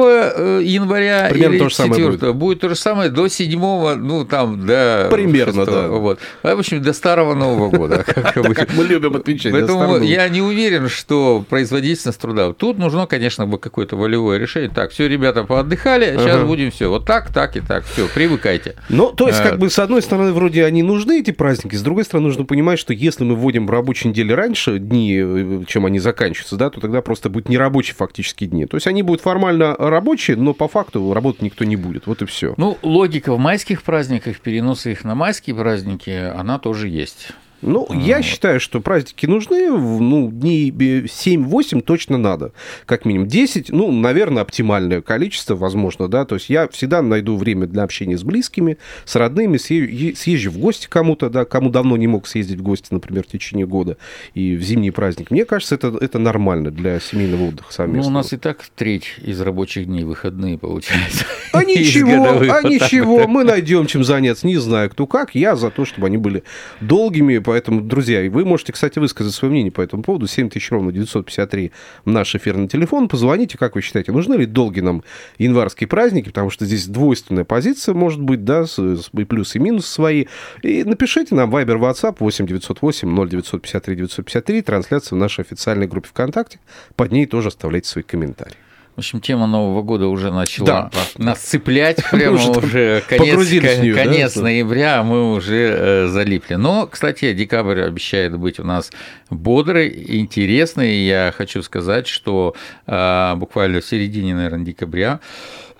января 0.00 1.28
Примерно 1.30 1.54
или 1.54 1.58
то 1.58 1.68
же 1.68 1.74
самое 1.74 2.12
4, 2.12 2.32
будет. 2.32 2.60
то 2.60 2.68
же 2.68 2.74
самое 2.74 3.10
до 3.10 3.28
7, 3.28 3.60
ну 3.96 4.24
там, 4.24 4.66
до 4.66 5.08
Примерно, 5.10 5.64
6, 5.64 5.70
да. 5.70 5.88
Вот. 5.88 6.18
в 6.42 6.46
общем, 6.46 6.82
до 6.82 6.92
Старого 6.92 7.34
Нового 7.34 7.70
года. 7.70 8.04
Как 8.06 8.74
мы 8.74 8.84
любим 8.84 9.16
отмечать. 9.16 9.52
Поэтому 9.52 9.98
я 9.98 10.28
не 10.28 10.42
уверен, 10.42 10.88
что 10.88 11.44
производительность 11.48 12.20
труда. 12.20 12.52
Тут 12.52 12.78
нужно, 12.78 13.06
конечно, 13.06 13.46
бы 13.46 13.58
какое-то 13.58 13.96
волевое 13.96 14.38
решение. 14.38 14.70
Так, 14.70 14.90
все, 14.90 15.08
ребята, 15.08 15.44
поотдыхали, 15.44 16.16
сейчас 16.18 16.42
будем 16.44 16.70
все. 16.70 16.88
Вот 16.88 17.06
так, 17.06 17.32
так 17.32 17.56
и 17.56 17.60
так. 17.60 17.84
Все, 17.84 18.06
привыкайте. 18.12 18.76
Ну, 18.88 19.12
то 19.12 19.28
есть, 19.28 19.42
как 19.42 19.58
бы, 19.58 19.70
с 19.70 19.78
одной 19.78 20.02
стороны, 20.02 20.32
вроде 20.32 20.64
они 20.64 20.82
нужны, 20.82 21.20
эти 21.20 21.30
праздники, 21.30 21.74
с 21.74 21.82
другой 21.82 22.04
стороны, 22.04 22.28
нужно 22.28 22.44
понимать, 22.44 22.78
что 22.78 22.92
если 22.92 23.24
мы 23.24 23.34
вводим 23.34 23.66
в 23.66 23.70
рабочей 23.70 24.08
неделе 24.08 24.34
раньше 24.34 24.78
дни, 24.78 25.20
э, 25.22 25.62
чем 25.66 25.86
они 25.86 25.98
заканчиваются, 25.98 26.56
да, 26.56 26.70
то 26.70 26.80
тогда 26.80 27.02
просто 27.02 27.30
будут 27.30 27.48
нерабочие 27.48 27.94
фактически 27.94 28.46
дни. 28.46 28.66
То 28.66 28.76
есть 28.76 28.86
они 28.86 29.02
будут 29.02 29.20
формально 29.20 29.74
рабочие, 29.90 30.36
но 30.36 30.54
по 30.54 30.68
факту 30.68 31.12
работать 31.12 31.42
никто 31.42 31.64
не 31.64 31.76
будет. 31.76 32.06
Вот 32.06 32.22
и 32.22 32.26
все. 32.26 32.54
Ну, 32.56 32.78
логика 32.82 33.34
в 33.34 33.38
майских 33.38 33.82
праздниках, 33.82 34.40
переноса 34.40 34.90
их 34.90 35.04
на 35.04 35.14
майские 35.14 35.56
праздники, 35.56 36.10
она 36.10 36.58
тоже 36.58 36.88
есть. 36.88 37.28
Ну, 37.62 37.86
а, 37.88 37.96
я 37.96 38.22
считаю, 38.22 38.60
что 38.60 38.80
праздники 38.80 39.26
нужны, 39.26 39.70
ну, 39.70 40.30
дней 40.30 40.70
7-8 40.70 41.80
точно 41.80 42.18
надо, 42.18 42.52
как 42.86 43.04
минимум. 43.04 43.28
10, 43.28 43.70
ну, 43.70 43.90
наверное, 43.92 44.42
оптимальное 44.42 45.00
количество, 45.00 45.54
возможно, 45.54 46.08
да, 46.08 46.24
то 46.24 46.34
есть 46.34 46.50
я 46.50 46.68
всегда 46.68 47.02
найду 47.02 47.36
время 47.36 47.66
для 47.66 47.84
общения 47.84 48.18
с 48.18 48.24
близкими, 48.24 48.78
с 49.04 49.14
родными, 49.16 49.56
съезжу 49.56 50.50
в 50.50 50.58
гости 50.58 50.88
кому-то, 50.88 51.30
да, 51.30 51.44
кому 51.44 51.70
давно 51.70 51.96
не 51.96 52.08
мог 52.08 52.26
съездить 52.26 52.58
в 52.58 52.62
гости, 52.62 52.88
например, 52.90 53.24
в 53.24 53.30
течение 53.30 53.66
года 53.66 53.96
и 54.34 54.56
в 54.56 54.62
зимний 54.62 54.90
праздник. 54.90 55.30
Мне 55.30 55.44
кажется, 55.44 55.76
это, 55.76 55.96
это 56.00 56.18
нормально 56.18 56.70
для 56.70 56.98
семейного 57.00 57.48
отдыха 57.48 57.72
совместного. 57.72 58.04
Ну, 58.04 58.10
у 58.10 58.22
нас 58.22 58.32
и 58.32 58.36
так 58.36 58.58
треть 58.74 59.14
из 59.22 59.40
рабочих 59.40 59.86
дней 59.86 60.04
выходные 60.04 60.58
получается. 60.58 61.24
А 61.52 61.64
ничего, 61.64 62.28
а 62.28 62.62
ничего, 62.62 63.28
мы 63.28 63.44
найдем 63.44 63.86
чем 63.86 64.04
заняться, 64.04 64.46
не 64.46 64.56
знаю 64.56 64.90
кто 64.90 65.06
как, 65.06 65.34
я 65.34 65.56
за 65.56 65.70
то, 65.70 65.84
чтобы 65.84 66.06
они 66.08 66.16
были 66.16 66.42
долгими, 66.80 67.38
Поэтому, 67.52 67.82
друзья, 67.82 68.30
вы 68.30 68.46
можете, 68.46 68.72
кстати, 68.72 68.98
высказать 68.98 69.34
свое 69.34 69.52
мнение 69.52 69.70
по 69.70 69.82
этому 69.82 70.02
поводу. 70.02 70.26
7000 70.26 70.70
ровно 70.70 70.90
953 70.90 71.70
наш 72.06 72.34
эфирный 72.34 72.66
телефон. 72.66 73.10
Позвоните, 73.10 73.58
как 73.58 73.74
вы 73.74 73.82
считаете, 73.82 74.10
нужны 74.10 74.36
ли 74.36 74.46
долгие 74.46 74.80
нам 74.80 75.04
январские 75.36 75.86
праздники, 75.86 76.28
потому 76.28 76.48
что 76.48 76.64
здесь 76.64 76.86
двойственная 76.86 77.44
позиция 77.44 77.92
может 77.94 78.22
быть, 78.22 78.42
да, 78.46 78.64
и 78.64 79.24
плюс 79.24 79.54
и 79.54 79.58
минус 79.58 79.86
свои. 79.86 80.28
И 80.62 80.82
напишите 80.84 81.34
нам 81.34 81.54
Viber, 81.54 81.78
WhatsApp 81.78 82.16
8 82.20 82.46
908 82.46 83.28
0953 83.28 83.96
953, 83.96 84.62
трансляция 84.62 85.16
в 85.16 85.20
нашей 85.20 85.42
официальной 85.42 85.86
группе 85.86 86.08
ВКонтакте. 86.08 86.58
Под 86.96 87.12
ней 87.12 87.26
тоже 87.26 87.48
оставляйте 87.48 87.86
свои 87.86 88.02
комментарии. 88.02 88.56
В 88.94 88.98
общем, 88.98 89.22
тема 89.22 89.46
Нового 89.46 89.80
года 89.80 90.06
уже 90.06 90.30
начала 90.30 90.66
да, 90.66 90.90
нас 91.16 91.38
цеплять, 91.38 92.04
прямо 92.10 92.36
уже 92.50 93.02
конец, 93.08 93.50
нее, 93.50 93.94
конец 93.94 94.34
да? 94.34 94.42
ноября, 94.42 95.00
а 95.00 95.02
мы 95.02 95.32
уже 95.32 95.76
э, 95.78 96.06
залипли. 96.08 96.56
Но, 96.56 96.86
кстати, 96.86 97.32
декабрь 97.32 97.80
обещает 97.80 98.36
быть 98.36 98.60
у 98.60 98.64
нас 98.64 98.90
бодрый, 99.30 100.18
интересный. 100.18 101.04
Я 101.06 101.32
хочу 101.34 101.62
сказать, 101.62 102.06
что 102.06 102.54
э, 102.86 103.34
буквально 103.36 103.80
в 103.80 103.86
середине, 103.86 104.34
наверное, 104.34 104.66
декабря 104.66 105.20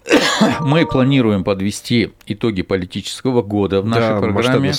мы 0.60 0.86
планируем 0.86 1.44
подвести 1.44 2.12
итоги 2.26 2.62
политического 2.62 3.42
года 3.42 3.80
в 3.80 3.86
нашей 3.86 4.14
да, 4.14 4.20
программе. 4.20 4.72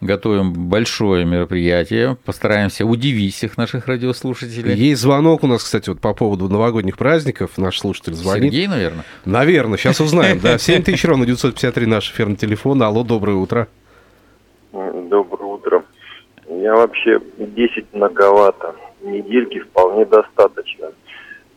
Готовим 0.00 0.52
большое 0.52 1.24
мероприятие. 1.24 2.16
Постараемся 2.24 2.84
удивить 2.84 3.34
всех 3.34 3.56
наших 3.56 3.86
радиослушателей. 3.86 4.74
Есть 4.74 5.02
звонок 5.02 5.44
у 5.44 5.46
нас, 5.46 5.62
кстати, 5.62 5.88
вот 5.90 6.00
по 6.00 6.14
поводу 6.14 6.48
новогодних 6.48 6.96
праздников. 6.96 7.56
Наш 7.56 7.78
слушатель 7.78 8.14
звонит. 8.14 8.52
Сергей, 8.52 8.66
наверное? 8.66 9.04
Наверное. 9.24 9.78
Сейчас 9.78 10.00
узнаем. 10.00 10.40
Да, 10.40 10.58
7 10.58 10.82
тысяч 10.82 11.04
ровно 11.04 11.26
953 11.26 11.86
наш 11.86 12.10
эфирный 12.10 12.36
телефон. 12.36 12.82
Алло, 12.82 13.04
доброе 13.04 13.36
утро. 13.36 13.68
Доброе 14.72 15.44
утро. 15.44 15.84
Я 16.48 16.74
вообще 16.74 17.20
10 17.38 17.86
многовато. 17.92 18.74
Недельки 19.02 19.60
вполне 19.60 20.04
достаточно. 20.06 20.88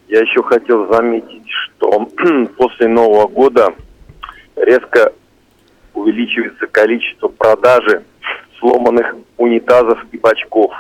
Я 0.08 0.22
еще 0.22 0.42
хотел 0.44 0.92
заметить, 0.92 1.44
что 1.50 2.08
после 2.58 2.88
Нового 2.88 3.28
года 3.28 3.74
резко 4.56 5.14
увеличивается 5.94 6.68
количество 6.68 7.28
продажи 7.28 8.04
сломанных 8.60 9.16
унитазов 9.38 10.00
и 10.12 10.18
бачков. 10.18 10.72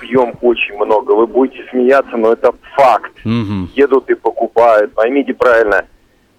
Пьем 0.00 0.34
очень 0.42 0.74
много. 0.76 1.12
Вы 1.12 1.26
будете 1.26 1.64
смеяться, 1.70 2.16
но 2.16 2.32
это 2.32 2.52
факт. 2.76 3.12
Угу. 3.24 3.70
Едут 3.74 4.10
и 4.10 4.14
покупают. 4.14 4.92
Поймите 4.92 5.32
правильно. 5.32 5.86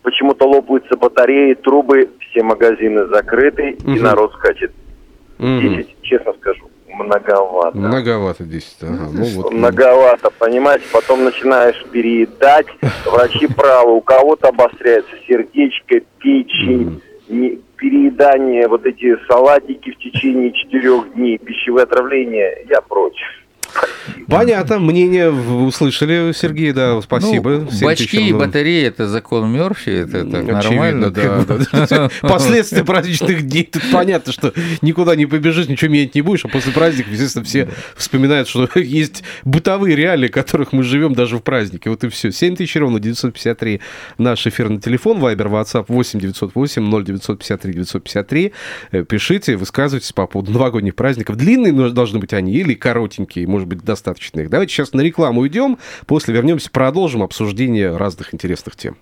Почему-то 0.04 0.48
лопаются 0.48 0.96
батареи, 0.96 1.56
трубы, 1.56 2.10
все 2.20 2.44
магазины 2.44 3.08
закрыты, 3.08 3.78
угу. 3.80 3.92
и 3.94 4.00
народ 4.00 4.34
скачет. 4.34 4.72
Угу. 5.40 5.60
10, 5.62 6.02
честно 6.04 6.34
скажу 6.34 6.70
многовато. 6.98 7.78
Многовато 7.78 8.44
10, 8.44 8.84
ага. 8.84 9.10
Ну, 9.14 9.24
вот. 9.24 9.52
Многовато, 9.52 10.30
понимаете, 10.38 10.86
потом 10.92 11.24
начинаешь 11.24 11.86
переедать, 11.92 12.68
врачи 13.06 13.48
правы, 13.48 13.94
у 13.94 14.02
кого-то 14.02 14.48
обостряется 14.48 15.16
сердечко, 15.28 16.00
печень, 16.20 17.02
не, 17.30 17.60
переедание, 17.76 18.68
вот 18.68 18.86
эти 18.86 19.18
салатики 19.28 19.92
в 19.92 19.98
течение 19.98 20.52
четырех 20.52 21.14
дней, 21.14 21.38
пищевое 21.38 21.84
отравление, 21.84 22.66
я 22.70 22.82
против. 22.82 23.28
Понятно, 24.28 24.80
мнение 24.80 25.32
услышали, 25.32 26.32
Сергей, 26.34 26.72
да, 26.72 27.02
спасибо. 27.02 27.68
Ну, 27.72 27.86
бачки 27.86 28.30
и 28.30 28.34
батареи– 28.34 28.86
это 28.88 29.08
закон 29.08 29.52
Мерфи, 29.52 29.90
это, 29.90 30.18
это 30.18 30.42
нормально. 30.44 31.12
Да, 31.12 31.46
да. 31.90 32.10
Последствия 32.22 32.84
праздничных 32.84 33.48
дней, 33.48 33.64
тут 33.64 33.84
понятно, 33.92 34.32
что 34.32 34.54
никуда 34.82 35.16
не 35.16 35.26
побежишь, 35.26 35.68
ничего 35.68 35.92
менять 35.92 36.16
не 36.16 36.22
будешь, 36.22 36.46
а 36.46 36.48
после 36.48 36.72
праздников, 36.72 37.12
естественно, 37.12 37.46
все 37.46 37.70
вспоминают, 37.96 38.48
что 38.48 38.68
есть 38.76 39.24
бытовые 39.44 39.96
реалии, 39.96 40.28
в 40.28 40.32
которых 40.32 40.74
мы 40.74 40.84
живем 40.84 41.14
даже 41.14 41.38
в 41.38 41.42
празднике. 41.42 41.90
Вот 41.90 42.04
и 42.04 42.10
все. 42.10 42.32
7 42.32 42.56
тысяч 42.56 42.76
ровно 42.76 43.00
953 43.00 43.82
наш 44.18 44.46
эфирный 44.48 44.80
телефон, 44.80 45.20
Вайбер, 45.20 45.48
WhatsApp 45.48 45.86
8 45.88 46.20
908 46.20 47.04
0953 47.04 47.74
953. 47.74 48.54
Пишите, 49.08 49.56
высказывайтесь 49.56 50.12
по 50.12 50.28
поводу 50.28 50.52
новогодних 50.52 50.96
праздников. 50.96 51.36
Длинные 51.36 51.92
должны 51.92 52.20
быть 52.20 52.34
они 52.34 52.54
или 52.54 52.74
коротенькие, 52.74 53.48
может 53.48 53.68
быть, 53.68 53.84
достаточно 53.98 54.42
их. 54.42 54.50
Давайте 54.50 54.74
сейчас 54.74 54.94
на 54.94 55.02
рекламу 55.02 55.42
уйдем, 55.42 55.78
после 56.06 56.34
вернемся, 56.34 56.70
продолжим 56.70 57.24
обсуждение 57.24 57.96
разных 57.96 58.34
интересных 58.34 58.76
тем. 58.76 58.98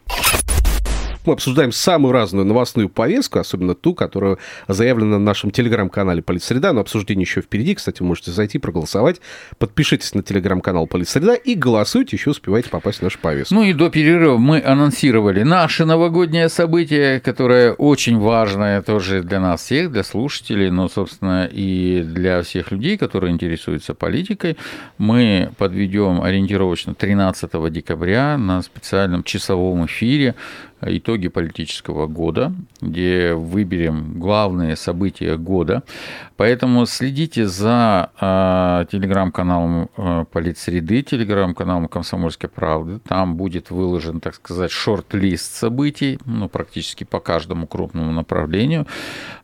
Мы 1.25 1.34
обсуждаем 1.34 1.72
самую 1.72 2.12
разную 2.12 2.46
новостную 2.46 2.88
повестку, 2.88 3.39
особенно 3.39 3.74
ту, 3.74 3.96
которая 3.96 4.38
заявлена 4.67 5.17
на 5.17 5.20
нашем 5.20 5.50
телеграм-канале 5.50 6.22
«Политсреда». 6.22 6.72
Но 6.72 6.82
обсуждение 6.82 7.24
еще 7.24 7.41
впереди. 7.41 7.74
Кстати, 7.74 8.01
вы 8.01 8.08
можете 8.08 8.32
зайти, 8.32 8.60
проголосовать. 8.60 9.22
Подпишитесь 9.58 10.13
на 10.13 10.22
телеграм-канал 10.22 10.86
«Политсреда» 10.86 11.34
и 11.34 11.55
голосуйте, 11.55 12.15
еще 12.15 12.29
успевайте 12.29 12.70
попасть 12.70 13.00
в 13.00 13.01
нашу 13.01 13.17
повестку. 13.20 13.55
Ну 13.55 13.63
и 13.63 13.74
до 13.74 13.89
перерыва 13.89 14.38
мы 14.38 14.62
анонсировали 14.63 15.41
наше 15.41 15.86
новогоднее 15.86 16.48
событие, 16.48 17.20
которое 17.20 17.74
очень 17.74 18.20
важное 18.20 18.84
тоже 18.84 19.24
для 19.24 19.39
нас 19.39 19.63
всех, 19.63 19.91
для 19.91 20.03
слушателей, 20.03 20.70
но, 20.70 20.88
собственно, 20.88 21.50
и 21.51 22.03
для 22.03 22.44
всех 22.44 22.72
людей, 22.72 22.98
которые 22.98 23.34
интересуются 23.34 23.96
политикой. 23.96 24.58
Мы 25.00 25.50
подведем 25.58 26.22
ориентировочно 26.22 26.94
13 26.94 27.72
декабря 27.72 28.38
на 28.38 28.62
специальном 28.62 29.24
часовом 29.24 29.88
эфире 29.88 30.36
итоги 30.86 31.27
политического 31.27 32.08
года, 32.08 32.54
где 32.82 33.34
выберем 33.34 34.20
главные 34.20 34.75
события 34.75 35.38
года. 35.38 35.84
Поэтому 36.38 36.86
следите 36.86 37.48
за 37.48 38.10
э, 38.20 38.86
телеграм-каналом 38.92 39.89
э, 39.98 40.25
Политсреды, 40.32 41.01
телеграм-каналом 41.01 41.88
Комсомольской 41.88 42.50
правды. 42.50 43.00
Там 43.08 43.36
будет 43.36 43.72
выложен, 43.72 44.20
так 44.20 44.36
сказать, 44.36 44.72
шорт-лист 44.72 45.56
событий, 45.56 46.20
ну, 46.25 46.50
практически 46.50 47.04
по 47.04 47.20
каждому 47.20 47.68
крупному 47.68 48.12
направлению, 48.12 48.86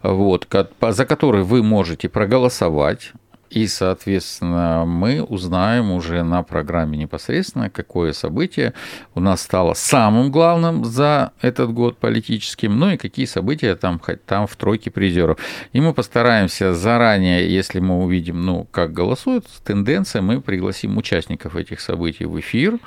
вот, 0.03 0.47
за 0.81 1.05
который 1.05 1.43
вы 1.43 1.63
можете 1.63 2.09
проголосовать 2.09 3.13
и, 3.51 3.67
соответственно, 3.67 4.85
мы 4.85 5.21
узнаем 5.21 5.91
уже 5.91 6.23
на 6.23 6.41
программе 6.41 6.97
непосредственно, 6.97 7.69
какое 7.69 8.13
событие 8.13 8.73
у 9.13 9.19
нас 9.19 9.41
стало 9.41 9.73
самым 9.73 10.31
главным 10.31 10.85
за 10.85 11.33
этот 11.41 11.73
год 11.73 11.97
политическим, 11.97 12.79
ну 12.79 12.91
и 12.91 12.97
какие 12.97 13.25
события 13.25 13.75
там, 13.75 14.01
там 14.25 14.47
в 14.47 14.55
тройке 14.55 14.89
призеров. 14.89 15.37
И 15.73 15.81
мы 15.81 15.93
постараемся 15.93 16.73
заранее, 16.73 17.53
если 17.53 17.81
мы 17.81 18.01
увидим, 18.01 18.41
ну, 18.41 18.67
как 18.71 18.93
голосуют, 18.93 19.45
тенденция, 19.65 20.21
мы 20.21 20.39
пригласим 20.39 20.97
участников 20.97 21.57
этих 21.57 21.81
событий 21.81 22.25
в 22.25 22.39
эфир, 22.39 22.79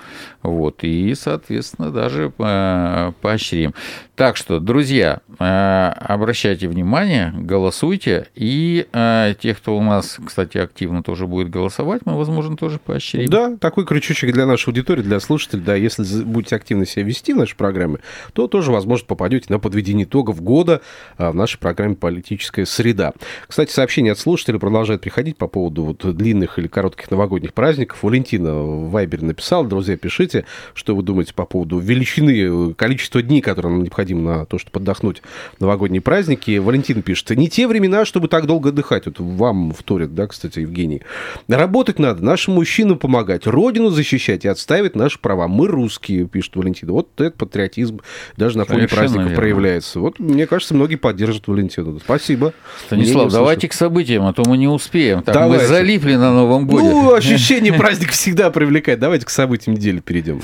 вот, 0.42 0.82
и, 0.82 1.14
соответственно, 1.14 1.90
даже 1.90 2.32
э, 2.38 3.12
поощрим. 3.20 3.74
Так 4.16 4.36
что, 4.36 4.60
друзья, 4.60 5.20
э, 5.38 5.92
обращайте 5.98 6.68
внимание, 6.68 7.34
голосуйте, 7.36 8.28
и 8.34 8.86
э, 8.92 9.34
те, 9.38 9.54
кто 9.54 9.76
у 9.76 9.82
нас, 9.82 10.18
кстати, 10.24 10.53
кстати, 10.54 10.64
активно 10.64 11.02
тоже 11.02 11.26
будет 11.26 11.50
голосовать, 11.50 12.02
мы, 12.04 12.16
возможно, 12.16 12.56
тоже 12.56 12.78
поощрим. 12.78 13.28
Да, 13.28 13.56
такой 13.56 13.84
крючочек 13.84 14.32
для 14.32 14.46
нашей 14.46 14.68
аудитории, 14.68 15.02
для 15.02 15.18
слушателей, 15.18 15.62
да, 15.64 15.74
если 15.74 16.22
будете 16.22 16.54
активно 16.54 16.86
себя 16.86 17.04
вести 17.04 17.32
в 17.32 17.36
нашей 17.36 17.56
программе, 17.56 17.98
то 18.34 18.46
тоже, 18.46 18.70
возможно, 18.70 19.06
попадете 19.06 19.46
на 19.48 19.58
подведение 19.58 20.04
итогов 20.04 20.40
года 20.42 20.80
а, 21.16 21.32
в 21.32 21.34
нашей 21.34 21.58
программе 21.58 21.96
«Политическая 21.96 22.66
среда». 22.66 23.14
Кстати, 23.48 23.72
сообщения 23.72 24.12
от 24.12 24.18
слушателей 24.18 24.60
продолжают 24.60 25.02
приходить 25.02 25.36
по 25.36 25.48
поводу 25.48 25.84
вот 25.84 26.16
длинных 26.16 26.58
или 26.58 26.68
коротких 26.68 27.10
новогодних 27.10 27.52
праздников. 27.52 28.02
Валентина 28.02 28.54
в 28.54 28.90
Вайбере 28.90 29.26
написала, 29.26 29.66
друзья, 29.66 29.96
пишите, 29.96 30.44
что 30.74 30.94
вы 30.94 31.02
думаете 31.02 31.34
по 31.34 31.46
поводу 31.46 31.78
величины, 31.78 32.70
э, 32.70 32.74
количества 32.74 33.22
дней, 33.22 33.40
которые 33.40 33.72
нам 33.72 33.82
необходимо 33.82 34.38
на 34.38 34.46
то, 34.46 34.58
чтобы 34.58 34.78
отдохнуть 34.78 35.22
в 35.58 35.60
новогодние 35.60 36.00
праздники. 36.00 36.58
Валентин 36.58 37.02
пишет, 37.02 37.30
не 37.30 37.48
те 37.48 37.66
времена, 37.66 38.04
чтобы 38.04 38.28
так 38.28 38.46
долго 38.46 38.68
отдыхать. 38.68 39.06
Вот 39.06 39.18
вам 39.18 39.72
вторит, 39.72 40.14
да, 40.14 40.28
кстати, 40.28 40.43
Евгений. 40.52 41.02
Работать 41.48 41.98
надо, 41.98 42.24
нашим 42.24 42.54
мужчинам 42.54 42.98
помогать, 42.98 43.46
родину 43.46 43.90
защищать 43.90 44.44
и 44.44 44.48
отставить 44.48 44.94
наши 44.94 45.18
права. 45.18 45.48
Мы 45.48 45.68
русские, 45.68 46.26
пишет 46.26 46.56
Валентин. 46.56 46.90
Вот 46.90 47.08
этот 47.20 47.36
патриотизм 47.36 48.00
даже 48.36 48.58
на 48.58 48.64
фоне 48.64 48.80
Совершенно 48.80 49.00
праздников 49.00 49.26
верно. 49.28 49.36
проявляется. 49.40 50.00
Вот, 50.00 50.18
мне 50.18 50.46
кажется, 50.46 50.74
многие 50.74 50.96
поддержат 50.96 51.46
Валентину. 51.48 51.98
Спасибо. 52.00 52.52
Станислав, 52.86 53.32
давайте 53.32 53.68
к 53.68 53.72
событиям, 53.72 54.24
а 54.26 54.32
то 54.32 54.42
мы 54.46 54.56
не 54.56 54.68
успеем. 54.68 55.22
Так 55.22 55.34
давайте. 55.34 55.64
мы 55.64 55.68
залипли 55.68 56.14
на 56.14 56.32
Новом 56.32 56.66
годе. 56.66 56.88
Ну, 56.88 57.14
ощущение 57.14 57.72
праздника 57.78 58.12
всегда 58.12 58.50
привлекает. 58.50 58.98
Давайте 58.98 59.26
к 59.26 59.30
событиям 59.30 59.76
недели 59.76 60.00
перейдем. 60.00 60.42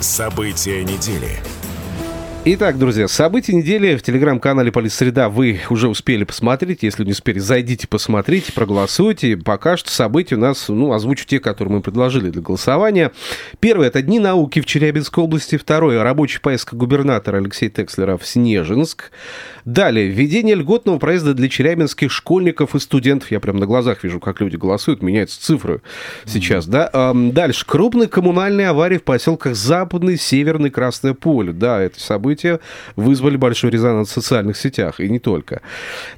События 0.00 0.84
недели. 0.84 1.57
Итак, 2.44 2.78
друзья, 2.78 3.08
события 3.08 3.52
недели 3.52 3.94
в 3.96 4.02
телеграм-канале 4.02 4.72
Полисреда 4.72 5.28
вы 5.28 5.60
уже 5.68 5.86
успели 5.88 6.24
посмотреть. 6.24 6.82
Если 6.82 7.04
не 7.04 7.10
успели, 7.10 7.40
зайдите, 7.40 7.86
посмотрите, 7.86 8.52
проголосуйте. 8.52 9.36
Пока 9.36 9.76
что 9.76 9.90
события 9.90 10.36
у 10.36 10.38
нас, 10.38 10.68
ну, 10.68 10.92
озвучу 10.92 11.26
те, 11.26 11.40
которые 11.40 11.74
мы 11.74 11.82
предложили 11.82 12.30
для 12.30 12.40
голосования. 12.40 13.12
Первое– 13.60 13.88
это 13.88 14.00
Дни 14.00 14.18
науки 14.18 14.60
в 14.60 14.66
Челябинской 14.66 15.22
области. 15.22 15.58
Второе– 15.58 16.02
рабочая 16.04 16.40
поездка 16.40 16.74
губернатора 16.74 17.36
Алексея 17.36 17.68
Текслера 17.68 18.16
в 18.16 18.26
Снежинск. 18.26 19.10
Далее, 19.66 20.08
введение 20.08 20.54
льготного 20.54 20.98
проезда 20.98 21.34
для 21.34 21.50
челябинских 21.50 22.10
школьников 22.10 22.74
и 22.74 22.78
студентов. 22.78 23.30
Я 23.30 23.40
прям 23.40 23.58
на 23.58 23.66
глазах 23.66 24.04
вижу, 24.04 24.20
как 24.20 24.40
люди 24.40 24.56
голосуют, 24.56 25.02
меняются 25.02 25.42
цифры 25.42 25.82
сейчас, 26.24 26.66
да. 26.66 27.12
Дальше, 27.14 27.66
крупные 27.66 28.08
коммунальные 28.08 28.68
аварии 28.68 28.96
в 28.96 29.02
поселках 29.02 29.54
Западный, 29.54 30.16
Северный, 30.16 30.70
Красное 30.70 31.12
Поле. 31.12 31.52
Да, 31.52 31.82
это 31.82 32.00
события 32.28 32.60
вызвали 32.96 33.36
большой 33.36 33.70
резонанс 33.70 34.08
в 34.08 34.12
социальных 34.12 34.56
сетях, 34.56 35.00
и 35.00 35.08
не 35.08 35.18
только. 35.18 35.62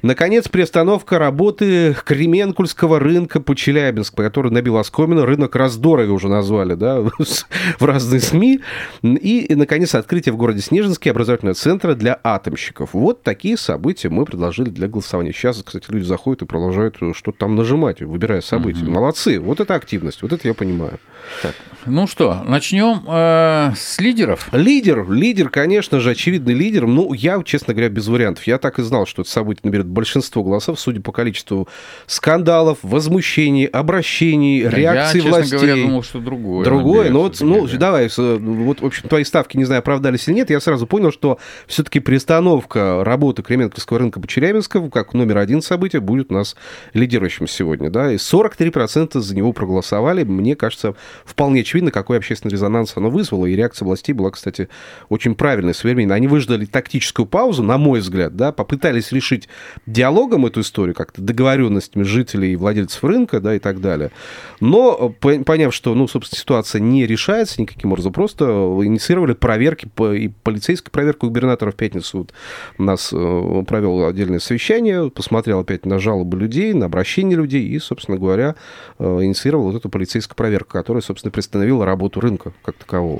Наконец, 0.01 0.47
приостановка 0.47 1.19
работы 1.19 1.95
Кременкульского 2.05 2.99
рынка 2.99 3.39
по 3.39 3.55
Челябинску, 3.55 4.17
который 4.17 4.51
набил 4.51 4.77
оскомину, 4.77 5.25
рынок 5.25 5.55
раздора 5.55 6.07
уже 6.07 6.27
назвали, 6.29 6.75
да, 6.75 7.01
в 7.79 7.85
разные 7.85 8.21
СМИ. 8.21 8.61
И, 9.03 9.45
и, 9.45 9.55
наконец, 9.55 9.95
открытие 9.95 10.33
в 10.33 10.37
городе 10.37 10.61
Снежинске 10.61 11.11
образовательного 11.11 11.55
центра 11.55 11.95
для 11.95 12.19
атомщиков. 12.23 12.89
Вот 12.93 13.23
такие 13.23 13.41
такие 13.41 13.57
события 13.57 14.09
мы 14.09 14.25
предложили 14.25 14.69
для 14.69 14.87
голосования. 14.87 15.33
Сейчас, 15.33 15.61
кстати, 15.63 15.85
люди 15.89 16.05
заходят 16.05 16.43
и 16.43 16.45
продолжают 16.45 16.97
что-то 17.13 17.37
там 17.39 17.55
нажимать, 17.55 18.01
выбирая 18.01 18.41
события. 18.41 18.83
Угу. 18.83 18.91
Молодцы. 18.91 19.39
Вот 19.39 19.59
это 19.59 19.73
активность, 19.75 20.21
вот 20.21 20.31
это 20.31 20.47
я 20.47 20.53
понимаю. 20.53 20.99
Так. 21.41 21.55
Ну 21.87 22.05
что, 22.05 22.43
начнем 22.45 23.03
э, 23.07 23.73
с 23.75 23.99
лидеров. 23.99 24.49
Лидер, 24.51 25.09
лидер, 25.09 25.49
конечно 25.49 25.99
же, 25.99 26.11
очевидный 26.11 26.53
лидер. 26.53 26.85
Ну, 26.85 27.13
я, 27.13 27.41
честно 27.43 27.73
говоря, 27.73 27.89
без 27.89 28.07
вариантов. 28.07 28.45
Я 28.45 28.59
так 28.59 28.77
и 28.77 28.83
знал, 28.83 29.07
что 29.07 29.23
это 29.23 29.31
событие 29.31 29.61
наберет 29.63 29.87
большинство 29.87 30.43
голосов, 30.43 30.79
судя 30.79 31.01
по 31.01 31.11
количеству 31.11 31.67
скандалов, 32.05 32.77
возмущений, 32.83 33.65
обращений, 33.65 34.61
реакций 34.61 35.21
я, 35.21 35.29
властей. 35.29 35.51
Честно 35.51 35.67
говоря, 35.67 35.83
думал, 35.83 36.03
что 36.03 36.19
другое. 36.19 36.65
Другое, 36.65 37.09
ну 37.09 37.21
вот, 37.21 37.41
ну, 37.41 37.67
давай, 37.67 38.09
вот, 38.15 38.81
в 38.81 38.85
общем, 38.85 39.09
твои 39.09 39.23
ставки, 39.23 39.57
не 39.57 39.65
знаю, 39.65 39.79
оправдались 39.79 40.27
или 40.27 40.35
нет, 40.35 40.51
я 40.51 40.59
сразу 40.59 40.85
понял, 40.85 41.11
что 41.11 41.39
все-таки 41.65 41.99
приостановка 41.99 43.03
работы 43.03 43.41
Кременковского 43.41 43.97
рынка 43.97 44.19
по 44.19 44.27
Челябинску, 44.27 44.89
как 44.91 45.13
номер 45.13 45.39
один 45.39 45.63
событие, 45.63 45.99
будет 45.99 46.31
у 46.31 46.35
нас 46.35 46.55
лидирующим 46.93 47.47
сегодня. 47.47 47.89
Да? 47.89 48.11
И 48.11 48.17
43% 48.17 49.19
за 49.19 49.35
него 49.35 49.51
проголосовали. 49.51 50.23
Мне 50.23 50.55
кажется, 50.55 50.93
вполне 51.25 51.63
очевидно, 51.71 51.91
какой 51.91 52.17
общественный 52.17 52.51
резонанс 52.51 52.93
оно 52.95 53.09
вызвало. 53.09 53.45
И 53.45 53.55
реакция 53.55 53.85
властей 53.85 54.13
была, 54.13 54.31
кстати, 54.31 54.67
очень 55.07 55.35
правильной, 55.35 55.73
своевременной. 55.73 56.15
Они 56.15 56.27
выждали 56.27 56.65
тактическую 56.65 57.25
паузу, 57.25 57.63
на 57.63 57.77
мой 57.77 58.01
взгляд, 58.01 58.35
да, 58.35 58.51
попытались 58.51 59.11
решить 59.11 59.47
диалогом 59.85 60.45
эту 60.45 60.61
историю, 60.61 60.95
как-то 60.95 61.21
договоренностями 61.21 62.03
жителей 62.03 62.53
и 62.53 62.55
владельцев 62.57 63.03
рынка, 63.03 63.39
да, 63.39 63.55
и 63.55 63.59
так 63.59 63.79
далее. 63.79 64.11
Но, 64.59 65.09
поняв, 65.09 65.73
что, 65.73 65.95
ну, 65.95 66.07
собственно, 66.07 66.39
ситуация 66.39 66.81
не 66.81 67.07
решается 67.07 67.61
никаким 67.61 67.93
образом, 67.93 68.11
просто 68.11 68.45
инициировали 68.45 69.33
проверки, 69.33 69.89
и 70.13 70.29
полицейскую 70.43 70.91
проверку 70.91 71.27
губернатора 71.27 71.71
в 71.71 71.75
пятницу 71.75 72.19
вот 72.19 72.33
нас 72.77 73.13
Э, 73.21 73.63
провел 73.67 74.05
отдельное 74.05 74.39
совещание, 74.39 75.09
посмотрел 75.09 75.59
опять 75.59 75.85
на 75.85 75.99
жалобы 75.99 76.37
людей, 76.37 76.73
на 76.73 76.87
обращения 76.87 77.35
людей 77.35 77.63
и, 77.63 77.79
собственно 77.79 78.17
говоря, 78.17 78.55
э, 78.99 79.19
инициировал 79.23 79.65
вот 79.65 79.75
эту 79.75 79.89
полицейскую 79.89 80.35
проверку, 80.35 80.71
которая, 80.71 81.01
собственно, 81.01 81.31
приостановила 81.61 81.85
работу 81.85 82.19
рынка 82.19 82.53
как 82.63 82.75
такового. 82.75 83.19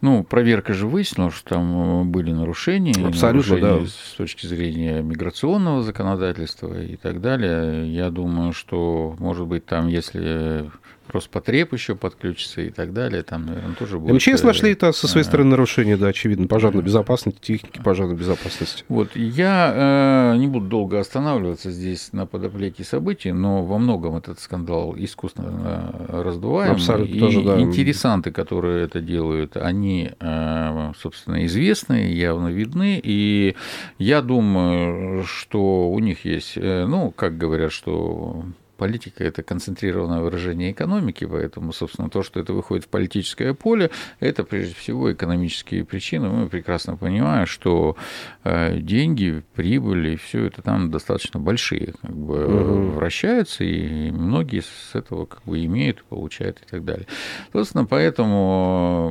Ну, 0.00 0.22
проверка 0.22 0.74
же 0.74 0.86
выяснила, 0.86 1.30
что 1.32 1.56
там 1.56 2.02
э, 2.02 2.04
были 2.04 2.30
нарушения. 2.30 3.04
Абсолютно, 3.04 3.56
нарушения 3.56 3.80
да. 3.80 3.86
С 3.86 4.14
точки 4.16 4.46
зрения 4.46 5.02
миграционного 5.02 5.82
законодательства 5.82 6.80
и 6.80 6.94
так 6.94 7.20
далее. 7.20 7.92
Я 7.92 8.10
думаю, 8.10 8.52
что, 8.52 9.16
может 9.18 9.48
быть, 9.48 9.66
там, 9.66 9.88
если 9.88 10.70
Роспотреб 11.12 11.72
еще 11.72 11.94
подключится 11.94 12.62
и 12.62 12.70
так 12.70 12.92
далее. 12.92 13.22
Там, 13.22 13.46
наверное, 13.46 13.74
тоже 13.74 13.98
будет... 13.98 14.14
МЧС 14.14 14.42
нашли 14.42 14.72
это 14.72 14.92
со 14.92 15.06
своей 15.08 15.24
стороны 15.24 15.50
нарушение, 15.50 15.96
да, 15.96 16.08
очевидно, 16.08 16.46
пожарной 16.46 16.82
безопасности, 16.82 17.38
техники 17.40 17.80
пожарной 17.82 18.16
безопасности. 18.16 18.84
Вот, 18.88 19.14
я 19.16 20.32
э, 20.34 20.36
не 20.38 20.46
буду 20.46 20.66
долго 20.66 21.00
останавливаться 21.00 21.70
здесь 21.70 22.12
на 22.12 22.26
подоплеке 22.26 22.84
событий, 22.84 23.32
но 23.32 23.64
во 23.64 23.78
многом 23.78 24.16
этот 24.16 24.40
скандал 24.40 24.94
искусственно 24.96 25.92
э, 26.08 26.22
раздуваем. 26.22 26.72
Абсолютно 26.72 27.14
и 27.14 27.20
тоже, 27.20 27.42
да. 27.42 27.60
интересанты, 27.60 28.30
которые 28.30 28.84
это 28.84 29.00
делают, 29.00 29.56
они, 29.56 30.10
э, 30.18 30.92
собственно, 30.98 31.44
известны, 31.46 32.12
явно 32.12 32.48
видны, 32.48 33.00
и 33.02 33.56
я 33.98 34.22
думаю, 34.22 35.24
что 35.24 35.90
у 35.90 35.98
них 35.98 36.24
есть, 36.24 36.54
э, 36.56 36.86
ну, 36.86 37.10
как 37.10 37.36
говорят, 37.38 37.72
что 37.72 38.44
политика– 38.78 39.24
это 39.24 39.42
концентрированное 39.42 40.20
выражение 40.20 40.72
экономики, 40.72 41.26
поэтому, 41.26 41.72
собственно, 41.72 42.08
то, 42.08 42.22
что 42.22 42.40
это 42.40 42.52
выходит 42.52 42.84
в 42.84 42.88
политическое 42.88 43.52
поле, 43.52 43.90
это 44.20 44.44
прежде 44.44 44.74
всего 44.74 45.12
экономические 45.12 45.84
причины. 45.84 46.28
Мы 46.28 46.48
прекрасно 46.48 46.96
понимаем, 46.96 47.46
что 47.46 47.96
э, 48.44 48.78
деньги, 48.78 49.42
прибыли, 49.54 50.16
все 50.16 50.46
это 50.46 50.62
там 50.62 50.90
достаточно 50.90 51.40
большие, 51.40 51.94
как 52.00 52.14
бы 52.14 52.46
угу. 52.46 52.90
вращаются, 52.92 53.64
и 53.64 54.10
многие 54.10 54.60
с 54.60 54.94
этого 54.94 55.26
как 55.26 55.42
бы 55.44 55.64
имеют, 55.64 56.04
получают 56.04 56.62
и 56.62 56.70
так 56.70 56.84
далее. 56.84 57.06
Собственно, 57.52 57.84
поэтому 57.84 59.10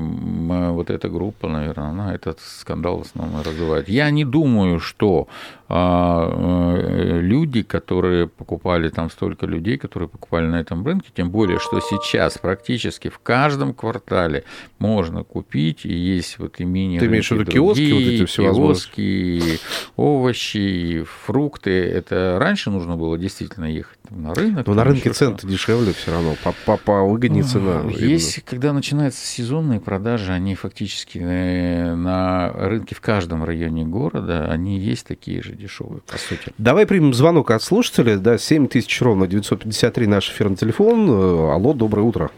вот 0.73 0.89
эта 0.89 1.10
группа, 1.10 1.49
наверное, 1.49 1.89
она 1.89 2.15
этот 2.15 2.39
скандал 2.39 2.99
в 2.99 3.01
основном 3.01 3.41
раздувает. 3.43 3.89
Я 3.89 4.10
не 4.12 4.23
думаю, 4.23 4.80
что 4.80 5.27
а, 5.69 6.30
э, 6.32 7.19
люди, 7.19 7.62
которые 7.62 8.27
покупали 8.27 8.89
там 8.89 9.10
столько 9.10 9.45
людей, 9.45 9.57
которые 9.78 10.10
покупали 10.10 10.48
на 10.48 10.60
этом 10.60 10.86
рынке, 10.86 11.10
тем 11.13 11.32
более, 11.32 11.60
что 11.60 11.80
сейчас 11.80 12.38
практически 12.38 13.10
в 13.10 13.20
каждом 13.20 13.74
квартале 13.74 14.43
можно 14.80 15.24
купить, 15.24 15.86
и 15.86 15.93
есть 15.93 16.39
вот 16.39 16.60
и 16.60 16.65
мини 16.65 17.00
Ты 17.00 17.08
имеешь 17.08 17.30
в 17.30 17.32
виду 17.32 17.52
киоски, 17.52 17.91
вот 17.91 18.02
эти 18.02 18.26
киоски, 18.26 19.60
овощи, 19.96 21.06
фрукты. 21.26 21.72
Это 21.72 22.38
раньше 22.39 22.70
нужно 22.70 22.96
было 22.96 23.17
действительно 23.17 23.65
ехать 23.65 23.98
на 24.10 24.34
рынок. 24.34 24.67
Но 24.67 24.74
на 24.74 24.84
рынке 24.84 25.12
цены 25.12 25.38
дешевле 25.43 25.93
все 25.93 26.12
равно, 26.12 26.36
по, 26.43 26.54
по, 26.65 26.78
по 26.78 27.04
выгоднее 27.04 27.43
цена. 27.43 27.84
Есть, 27.89 28.43
когда 28.43 28.74
начинаются 28.74 29.26
сезонные 29.26 29.80
продажи, 29.80 30.32
они 30.32 30.56
фактически 30.56 31.20
э, 31.20 31.96
на 31.96 32.52
рынке 32.52 32.96
в 32.96 33.02
каждом 33.02 33.43
районе 33.43 33.86
города, 33.86 34.46
они 34.46 34.80
есть 34.80 35.08
такие 35.08 35.41
же 35.41 35.54
дешевые, 35.54 36.02
по 36.02 36.17
сути. 36.17 36.54
Давай 36.58 36.86
примем 36.86 37.13
звонок 37.13 37.52
от 37.52 37.63
слушателя, 37.63 38.17
да, 38.17 38.38
7 38.38 38.67
тысяч 38.67 39.02
ровно, 39.02 39.28
953 39.55 40.07
наш 40.07 40.29
эфирный 40.29 40.57
телефон. 40.57 41.10
Э, 41.10 41.53
алло, 41.53 41.73
доброе 41.73 42.01
утро. 42.01 42.31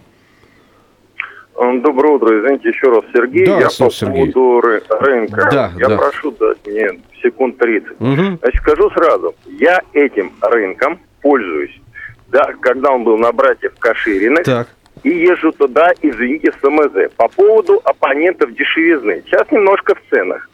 Доброе 1.56 2.14
утро, 2.14 2.40
извините 2.40 2.70
еще 2.70 2.88
раз, 2.88 3.04
Сергей. 3.14 3.46
Да, 3.46 3.60
я 3.60 3.68
по 3.68 3.92
Сергей. 3.92 4.32
поводу 4.32 4.62
рынка. 4.62 5.50
Да, 5.52 5.72
я 5.78 5.90
да. 5.90 5.98
прошу 5.98 6.32
дать 6.32 6.58
мне 6.66 7.02
секунд 7.22 7.58
30. 7.58 7.92
Угу. 8.00 8.38
Значит, 8.42 8.62
скажу 8.62 8.90
сразу, 8.92 9.36
я 9.60 9.82
этим 9.92 10.32
рынком 10.42 11.00
пользуюсь. 11.22 11.82
Да, 12.30 12.54
когда 12.62 12.92
он 12.92 13.04
был 13.04 13.18
на 13.18 13.34
братьев 13.34 13.74
Кашириных. 13.80 14.44
Так. 14.44 14.70
И 15.04 15.10
езжу 15.10 15.52
туда, 15.52 15.92
извините, 16.02 16.52
с 16.52 16.64
МЗ. 16.64 17.12
По 17.18 17.28
поводу 17.28 17.82
оппонентов 17.84 18.54
дешевизны. 18.54 19.24
Сейчас 19.26 19.50
немножко 19.52 19.96
в 19.96 20.02
ценах. 20.10 20.50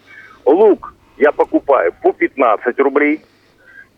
Лук 0.46 0.94
я 1.18 1.32
покупаю 1.32 1.94
по 2.02 2.14
15 2.14 2.80
рублей. 2.80 3.22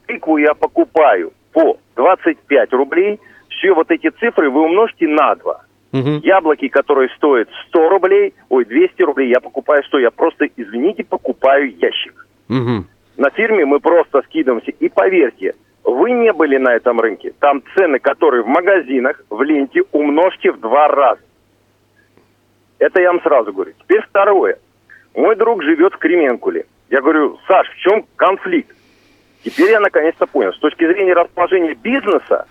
Тыкву 0.07 0.37
я 0.37 0.53
покупаю 0.53 1.31
по 1.57 1.79
25 1.95 2.71
рублей, 2.73 3.19
все 3.49 3.73
вот 3.73 3.89
эти 3.89 4.11
цифры 4.11 4.51
вы 4.51 4.61
умножьте 4.61 5.07
на 5.07 5.33
2. 5.33 5.61
Угу. 5.93 6.09
Яблоки, 6.21 6.67
которые 6.67 7.09
стоят 7.15 7.49
100 7.69 7.89
рублей, 7.89 8.35
ой, 8.49 8.65
200 8.65 9.01
рублей, 9.01 9.29
я 9.29 9.39
покупаю 9.39 9.83
100, 9.85 9.99
я 9.99 10.11
просто, 10.11 10.45
извините, 10.55 11.03
покупаю 11.03 11.75
ящик. 11.75 12.27
Угу. 12.47 12.85
На 13.17 13.29
фирме 13.31 13.65
мы 13.65 13.79
просто 13.79 14.21
скидываемся. 14.27 14.69
И 14.69 14.87
поверьте, 14.87 15.55
вы 15.83 16.11
не 16.11 16.31
были 16.31 16.57
на 16.57 16.75
этом 16.75 16.99
рынке. 16.99 17.33
Там 17.39 17.63
цены, 17.75 17.97
которые 17.97 18.43
в 18.43 18.47
магазинах, 18.47 19.19
в 19.31 19.41
ленте, 19.41 19.81
умножьте 19.91 20.51
в 20.51 20.59
два 20.59 20.87
раза. 20.89 21.21
Это 22.77 23.01
я 23.01 23.11
вам 23.11 23.21
сразу 23.23 23.51
говорю. 23.51 23.73
Теперь 23.81 24.01
второе. 24.07 24.59
Мой 25.15 25.35
друг 25.35 25.63
живет 25.63 25.95
в 25.95 25.97
Кременкуле. 25.97 26.67
Я 26.91 27.01
говорю, 27.01 27.39
Саш, 27.47 27.67
в 27.69 27.77
чем 27.77 28.05
конфликт? 28.15 28.76
Теперь 29.43 29.71
я 29.71 29.80
наконец-то 29.80 30.28
понял. 30.28 30.54
С 30.54 30.60
точки 30.60 30.86
зрения 30.86 31.13
расположения 31.13 31.76
бизнеса, 31.76 32.47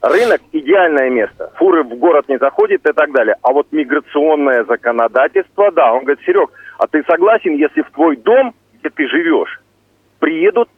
рынок– 0.00 0.40
идеальное 0.52 1.10
место. 1.10 1.52
Фуры 1.56 1.82
в 1.82 1.94
город 1.96 2.28
не 2.28 2.38
заходят 2.38 2.86
и 2.86 2.92
так 2.92 3.12
далее. 3.12 3.36
А 3.42 3.52
вот 3.52 3.68
миграционное 3.72 4.64
законодательство, 4.64 5.70
да. 5.70 5.92
Он 5.92 6.04
говорит, 6.04 6.24
Серег, 6.24 6.50
а 6.78 6.86
ты 6.86 7.02
согласен, 7.08 7.56
если 7.56 7.82
в 7.82 7.90
твой 7.90 8.16
дом, 8.16 8.54
где 8.80 8.90
ты 8.90 9.06
живешь, 9.08 9.60
приедут 10.18 10.68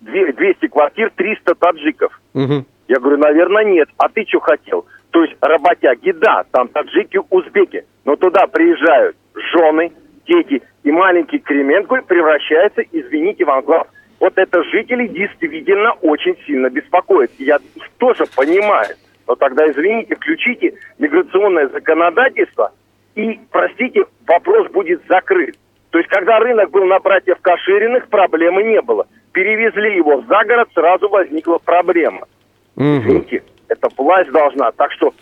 200 0.00 0.68
квартир, 0.68 1.10
300 1.16 1.54
таджиков? 1.54 2.20
Угу. 2.34 2.64
Я 2.88 2.96
говорю, 3.00 3.18
наверное, 3.18 3.64
нет. 3.64 3.88
А 3.96 4.08
ты 4.08 4.24
что 4.28 4.40
хотел? 4.40 4.86
То 5.10 5.22
есть 5.22 5.36
работяги, 5.40 6.10
да, 6.10 6.44
там 6.50 6.68
таджики, 6.68 7.20
узбеки. 7.30 7.84
Но 8.04 8.16
туда 8.16 8.46
приезжают 8.46 9.16
жены, 9.34 9.92
дети. 10.26 10.62
И 10.82 10.90
маленький 10.90 11.38
Кременкуль 11.38 12.02
превращается, 12.02 12.82
извините 12.92 13.44
вам, 13.44 13.62
глаз. 13.62 13.86
Вот 14.24 14.38
это 14.38 14.64
жители 14.64 15.06
действительно 15.08 15.92
очень 16.00 16.34
сильно 16.46 16.70
беспокоит. 16.70 17.30
Я 17.36 17.56
их 17.74 17.90
тоже 17.98 18.24
понимаю. 18.34 18.96
Но 19.28 19.34
тогда, 19.34 19.70
извините, 19.70 20.14
включите 20.14 20.72
миграционное 20.98 21.68
законодательство, 21.68 22.72
и, 23.16 23.38
простите, 23.50 24.04
вопрос 24.26 24.70
будет 24.70 25.02
закрыт. 25.10 25.58
То 25.90 25.98
есть, 25.98 26.08
когда 26.08 26.38
рынок 26.38 26.70
был 26.70 26.86
на 26.86 27.00
братьев 27.00 27.36
Кашириных, 27.42 28.08
проблемы 28.08 28.62
не 28.62 28.80
было. 28.80 29.06
Перевезли 29.32 29.94
его 29.94 30.22
за 30.22 30.42
город, 30.44 30.70
сразу 30.72 31.06
возникла 31.10 31.58
проблема. 31.58 32.26
Угу. 32.76 32.82
Извините, 32.82 33.42
это 33.68 33.90
власть 33.94 34.30
должна. 34.30 34.72
Так 34.72 34.90
что, 34.92 35.12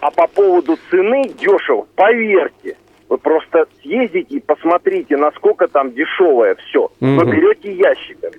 а 0.00 0.12
по 0.12 0.28
поводу 0.28 0.78
цены 0.88 1.30
дешево, 1.30 1.88
поверьте, 1.96 2.76
вы 3.08 3.18
просто 3.18 3.66
съездите 3.80 4.36
и 4.36 4.40
посмотрите, 4.40 5.16
насколько 5.16 5.68
там 5.68 5.92
дешевое 5.92 6.56
все. 6.56 6.90
Вы 7.00 7.24
берете 7.24 7.72
ящиками. 7.72 8.34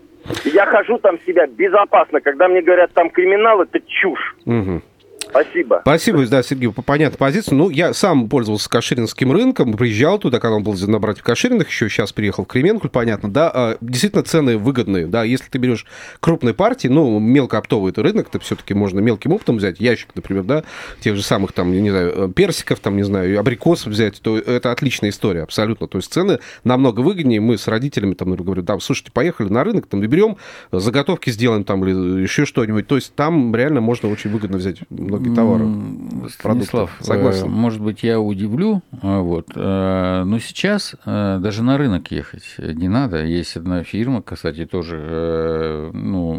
Я 0.45 0.65
хожу 0.65 0.97
там 0.97 1.17
себя 1.25 1.47
безопасно. 1.47 2.19
Когда 2.19 2.47
мне 2.47 2.61
говорят, 2.61 2.91
там 2.93 3.09
криминал, 3.09 3.61
это 3.61 3.79
чушь. 3.79 4.35
Угу. 4.45 4.81
Спасибо. 5.29 5.79
Спасибо, 5.81 6.25
да, 6.27 6.43
Сергей, 6.43 6.71
по 6.71 6.81
понятной 6.81 7.17
позиции. 7.17 7.53
Ну, 7.53 7.69
я 7.69 7.93
сам 7.93 8.29
пользовался 8.29 8.69
Каширинским 8.69 9.31
рынком, 9.31 9.73
приезжал 9.73 10.19
туда, 10.19 10.39
когда 10.39 10.57
он 10.57 10.63
был 10.63 10.73
на 10.73 10.99
братьев 10.99 11.23
Кашириных, 11.23 11.69
еще 11.69 11.89
сейчас 11.89 12.11
приехал 12.11 12.45
в 12.45 12.47
Кременкуль, 12.47 12.89
понятно, 12.89 13.29
да, 13.29 13.51
а, 13.53 13.77
действительно 13.81 14.23
цены 14.23 14.57
выгодные, 14.57 15.07
да, 15.07 15.23
если 15.23 15.49
ты 15.49 15.57
берешь 15.57 15.85
крупные 16.19 16.53
партии, 16.53 16.87
ну, 16.87 17.19
мелкооптовый 17.19 17.91
это 17.91 18.03
рынок, 18.03 18.29
то 18.29 18.39
все-таки 18.39 18.73
можно 18.73 18.99
мелким 18.99 19.33
оптом 19.33 19.57
взять, 19.57 19.79
ящик, 19.79 20.09
например, 20.15 20.43
да, 20.43 20.63
тех 21.01 21.15
же 21.15 21.23
самых, 21.23 21.51
там, 21.51 21.71
не 21.71 21.89
знаю, 21.89 22.13
э, 22.15 22.29
персиков, 22.33 22.79
там, 22.79 22.95
не 22.95 23.03
знаю, 23.03 23.39
абрикосов 23.39 23.91
взять, 23.91 24.21
то 24.21 24.37
это 24.37 24.71
отличная 24.71 25.09
история, 25.09 25.43
абсолютно, 25.43 25.87
то 25.87 25.97
есть 25.97 26.11
цены 26.11 26.39
намного 26.63 27.01
выгоднее, 27.01 27.41
мы 27.41 27.57
с 27.57 27.67
родителями, 27.67 28.13
там, 28.13 28.35
говорю, 28.35 28.61
да, 28.61 28.79
слушайте, 28.79 29.11
поехали 29.11 29.49
на 29.49 29.63
рынок, 29.63 29.87
там, 29.87 30.03
и 30.03 30.07
берем, 30.07 30.37
заготовки 30.71 31.29
сделаем, 31.29 31.63
там, 31.63 31.85
или 31.85 32.21
еще 32.21 32.45
что-нибудь, 32.45 32.87
то 32.87 32.95
есть 32.95 33.13
там 33.15 33.55
реально 33.55 33.81
можно 33.81 34.09
очень 34.09 34.29
выгодно 34.29 34.57
взять 34.57 34.77
многие 35.19 35.35
товары. 35.35 35.63
М, 35.65 36.07
продуктов. 36.07 36.31
Станислав, 36.31 36.97
Согласен. 36.99 37.45
э, 37.45 37.49
может 37.49 37.81
быть, 37.81 38.03
я 38.03 38.19
удивлю, 38.19 38.81
а, 39.01 39.21
вот, 39.21 39.47
э, 39.55 40.23
но 40.25 40.39
сейчас 40.39 40.95
э, 41.05 41.39
даже 41.41 41.63
на 41.63 41.77
рынок 41.77 42.11
ехать 42.11 42.43
не 42.57 42.87
надо. 42.89 43.23
Есть 43.23 43.55
одна 43.55 43.83
фирма, 43.83 44.21
кстати, 44.21 44.65
тоже 44.65 44.97
э, 44.99 45.91
ну, 45.93 46.35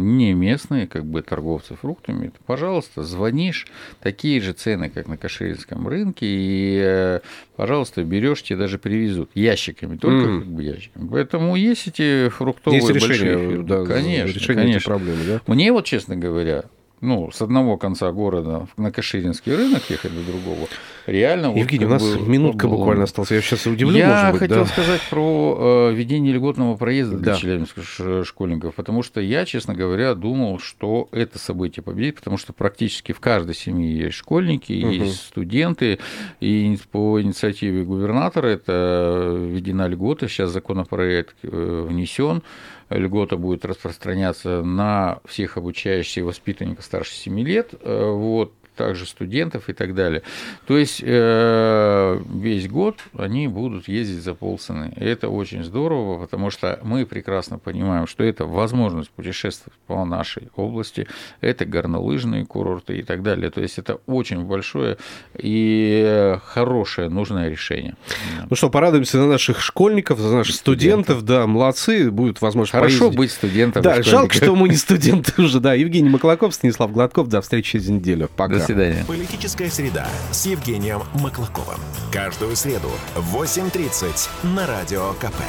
не 0.00 0.32
местные, 0.34 0.86
как 0.86 1.04
бы 1.04 1.22
торговцы 1.22 1.74
фруктами. 1.74 2.30
Пожалуйста, 2.46 3.02
звонишь, 3.02 3.66
такие 4.00 4.40
же 4.40 4.52
цены, 4.52 4.90
как 4.90 5.08
на 5.08 5.16
Каширинском 5.16 5.88
рынке, 5.88 6.26
и, 6.26 6.80
э, 6.82 7.20
пожалуйста, 7.56 8.04
берешь, 8.04 8.42
тебе 8.42 8.58
даже 8.58 8.78
привезут 8.78 9.30
ящиками, 9.34 9.96
только 9.96 10.28
Мгм. 10.28 10.40
как 10.40 10.48
бы 10.50 10.62
ящиками. 10.62 11.08
Поэтому 11.08 11.56
есть 11.56 11.88
эти 11.88 12.28
фруктовые 12.28 12.80
Есть 12.80 12.92
большие 12.92 13.10
решение, 13.14 13.48
фирмы. 13.50 13.64
да, 13.64 13.84
конечно, 13.84 14.26
решение 14.32 14.40
этой 14.40 14.54
конечно. 14.56 14.90
проблемы, 14.90 15.18
да? 15.26 15.40
Мне 15.46 15.72
вот, 15.72 15.84
честно 15.84 16.16
говоря, 16.16 16.64
ну, 17.02 17.30
с 17.30 17.42
одного 17.42 17.76
конца 17.76 18.10
города 18.12 18.66
на 18.78 18.90
Каширинский 18.90 19.54
рынок 19.54 19.82
ехать 19.90 20.14
до 20.14 20.22
другого, 20.22 20.68
реально... 21.06 21.50
вот 21.50 21.58
Евгений, 21.58 21.84
у 21.84 21.88
как 21.90 22.00
нас 22.00 22.16
бы 22.16 22.26
минутка 22.28 22.68
было. 22.68 22.76
буквально 22.78 23.04
осталась. 23.04 23.30
Я 23.32 23.40
сейчас 23.42 23.66
удивлю, 23.66 23.98
Я 23.98 24.30
быть, 24.30 24.38
хотел 24.40 24.60
да. 24.64 24.66
сказать 24.66 25.00
про 25.10 25.88
э, 25.90 25.94
введение 25.94 26.32
льготного 26.32 26.76
проезда 26.76 27.18
для 27.18 27.32
Да. 27.32 27.38
челябинских 27.38 27.82
школьников, 28.24 28.74
потому 28.76 29.02
что 29.02 29.20
я, 29.20 29.44
честно 29.44 29.74
говоря, 29.74 30.14
думал, 30.14 30.58
что 30.60 31.08
это 31.12 31.38
событие 31.38 31.82
победит, 31.82 32.14
потому 32.16 32.38
что 32.38 32.52
практически 32.52 33.12
в 33.12 33.20
каждой 33.20 33.54
семье 33.54 33.98
есть 34.04 34.14
школьники, 34.16 34.72
Мгм. 34.72 34.90
есть 34.90 35.20
студенты, 35.26 35.98
и 36.40 36.78
по 36.92 37.20
инициативе 37.20 37.82
губернатора 37.84 38.46
это 38.46 39.34
введена 39.36 39.88
льгота, 39.88 40.28
сейчас 40.28 40.50
законопроект 40.50 41.34
э, 41.42 41.86
внесен, 41.88 42.42
льгота 42.96 43.36
будет 43.36 43.64
распространяться 43.64 44.62
на 44.62 45.20
всех 45.24 45.56
обучающихся 45.56 46.20
и 46.20 46.22
воспитанников 46.22 46.84
старше 46.84 47.14
7 47.14 47.40
лет, 47.40 47.74
э, 47.80 48.10
вот, 48.10 48.52
также 48.76 49.06
студентов 49.06 49.68
и 49.68 49.72
так 49.72 49.94
далее. 49.94 50.22
То 50.66 50.76
есть 50.76 51.02
э, 51.04 52.20
весь 52.34 52.68
год 52.68 52.98
они 53.16 53.48
будут 53.48 53.88
ездить 53.88 54.22
за 54.22 54.34
полцены. 54.34 54.92
И 54.96 55.04
это 55.04 55.28
очень 55.28 55.64
здорово, 55.64 56.20
потому 56.20 56.50
что 56.50 56.78
мы 56.82 57.04
прекрасно 57.06 57.58
понимаем, 57.58 58.06
что 58.06 58.24
это 58.24 58.44
возможность 58.46 59.10
путешествовать 59.10 59.78
по 59.86 60.04
нашей 60.04 60.50
области, 60.56 61.06
это 61.40 61.64
горнолыжные 61.64 62.46
курорты 62.46 62.98
и 62.98 63.02
так 63.02 63.22
далее. 63.22 63.50
То 63.50 63.60
есть 63.60 63.78
это 63.78 63.98
очень 64.06 64.44
большое 64.44 64.96
и 65.36 66.38
хорошее, 66.44 67.08
нужное 67.08 67.48
решение. 67.48 67.96
Ну 68.48 68.56
что, 68.56 68.70
порадуемся 68.70 69.18
за 69.18 69.26
наших 69.26 69.60
школьников, 69.60 70.18
за 70.18 70.34
наших 70.34 70.54
студентов, 70.54 71.24
да, 71.24 71.46
молодцы, 71.46 72.10
будет 72.10 72.40
возможность 72.40 72.72
Хорошо 72.72 72.98
поездить. 72.98 73.18
быть 73.18 73.30
студентом. 73.32 73.82
Да, 73.82 74.02
жалко, 74.02 74.34
что 74.34 74.54
мы 74.54 74.68
не 74.68 74.76
студенты 74.76 75.32
уже, 75.42 75.60
да. 75.60 75.74
Евгений 75.74 76.08
Маклаков, 76.08 76.54
Станислав 76.54 76.92
Гладков, 76.92 77.28
до 77.28 77.40
встречи 77.40 77.72
через 77.72 77.88
неделю. 77.88 78.28
Пока. 78.36 78.61
Свидания. 78.64 79.04
Политическая 79.06 79.70
среда 79.70 80.08
с 80.30 80.46
Евгением 80.46 81.02
Маклаковым. 81.14 81.80
Каждую 82.12 82.56
среду 82.56 82.90
в 83.14 83.36
8.30 83.36 84.28
на 84.54 84.66
Радио 84.66 85.12
КП. 85.14 85.42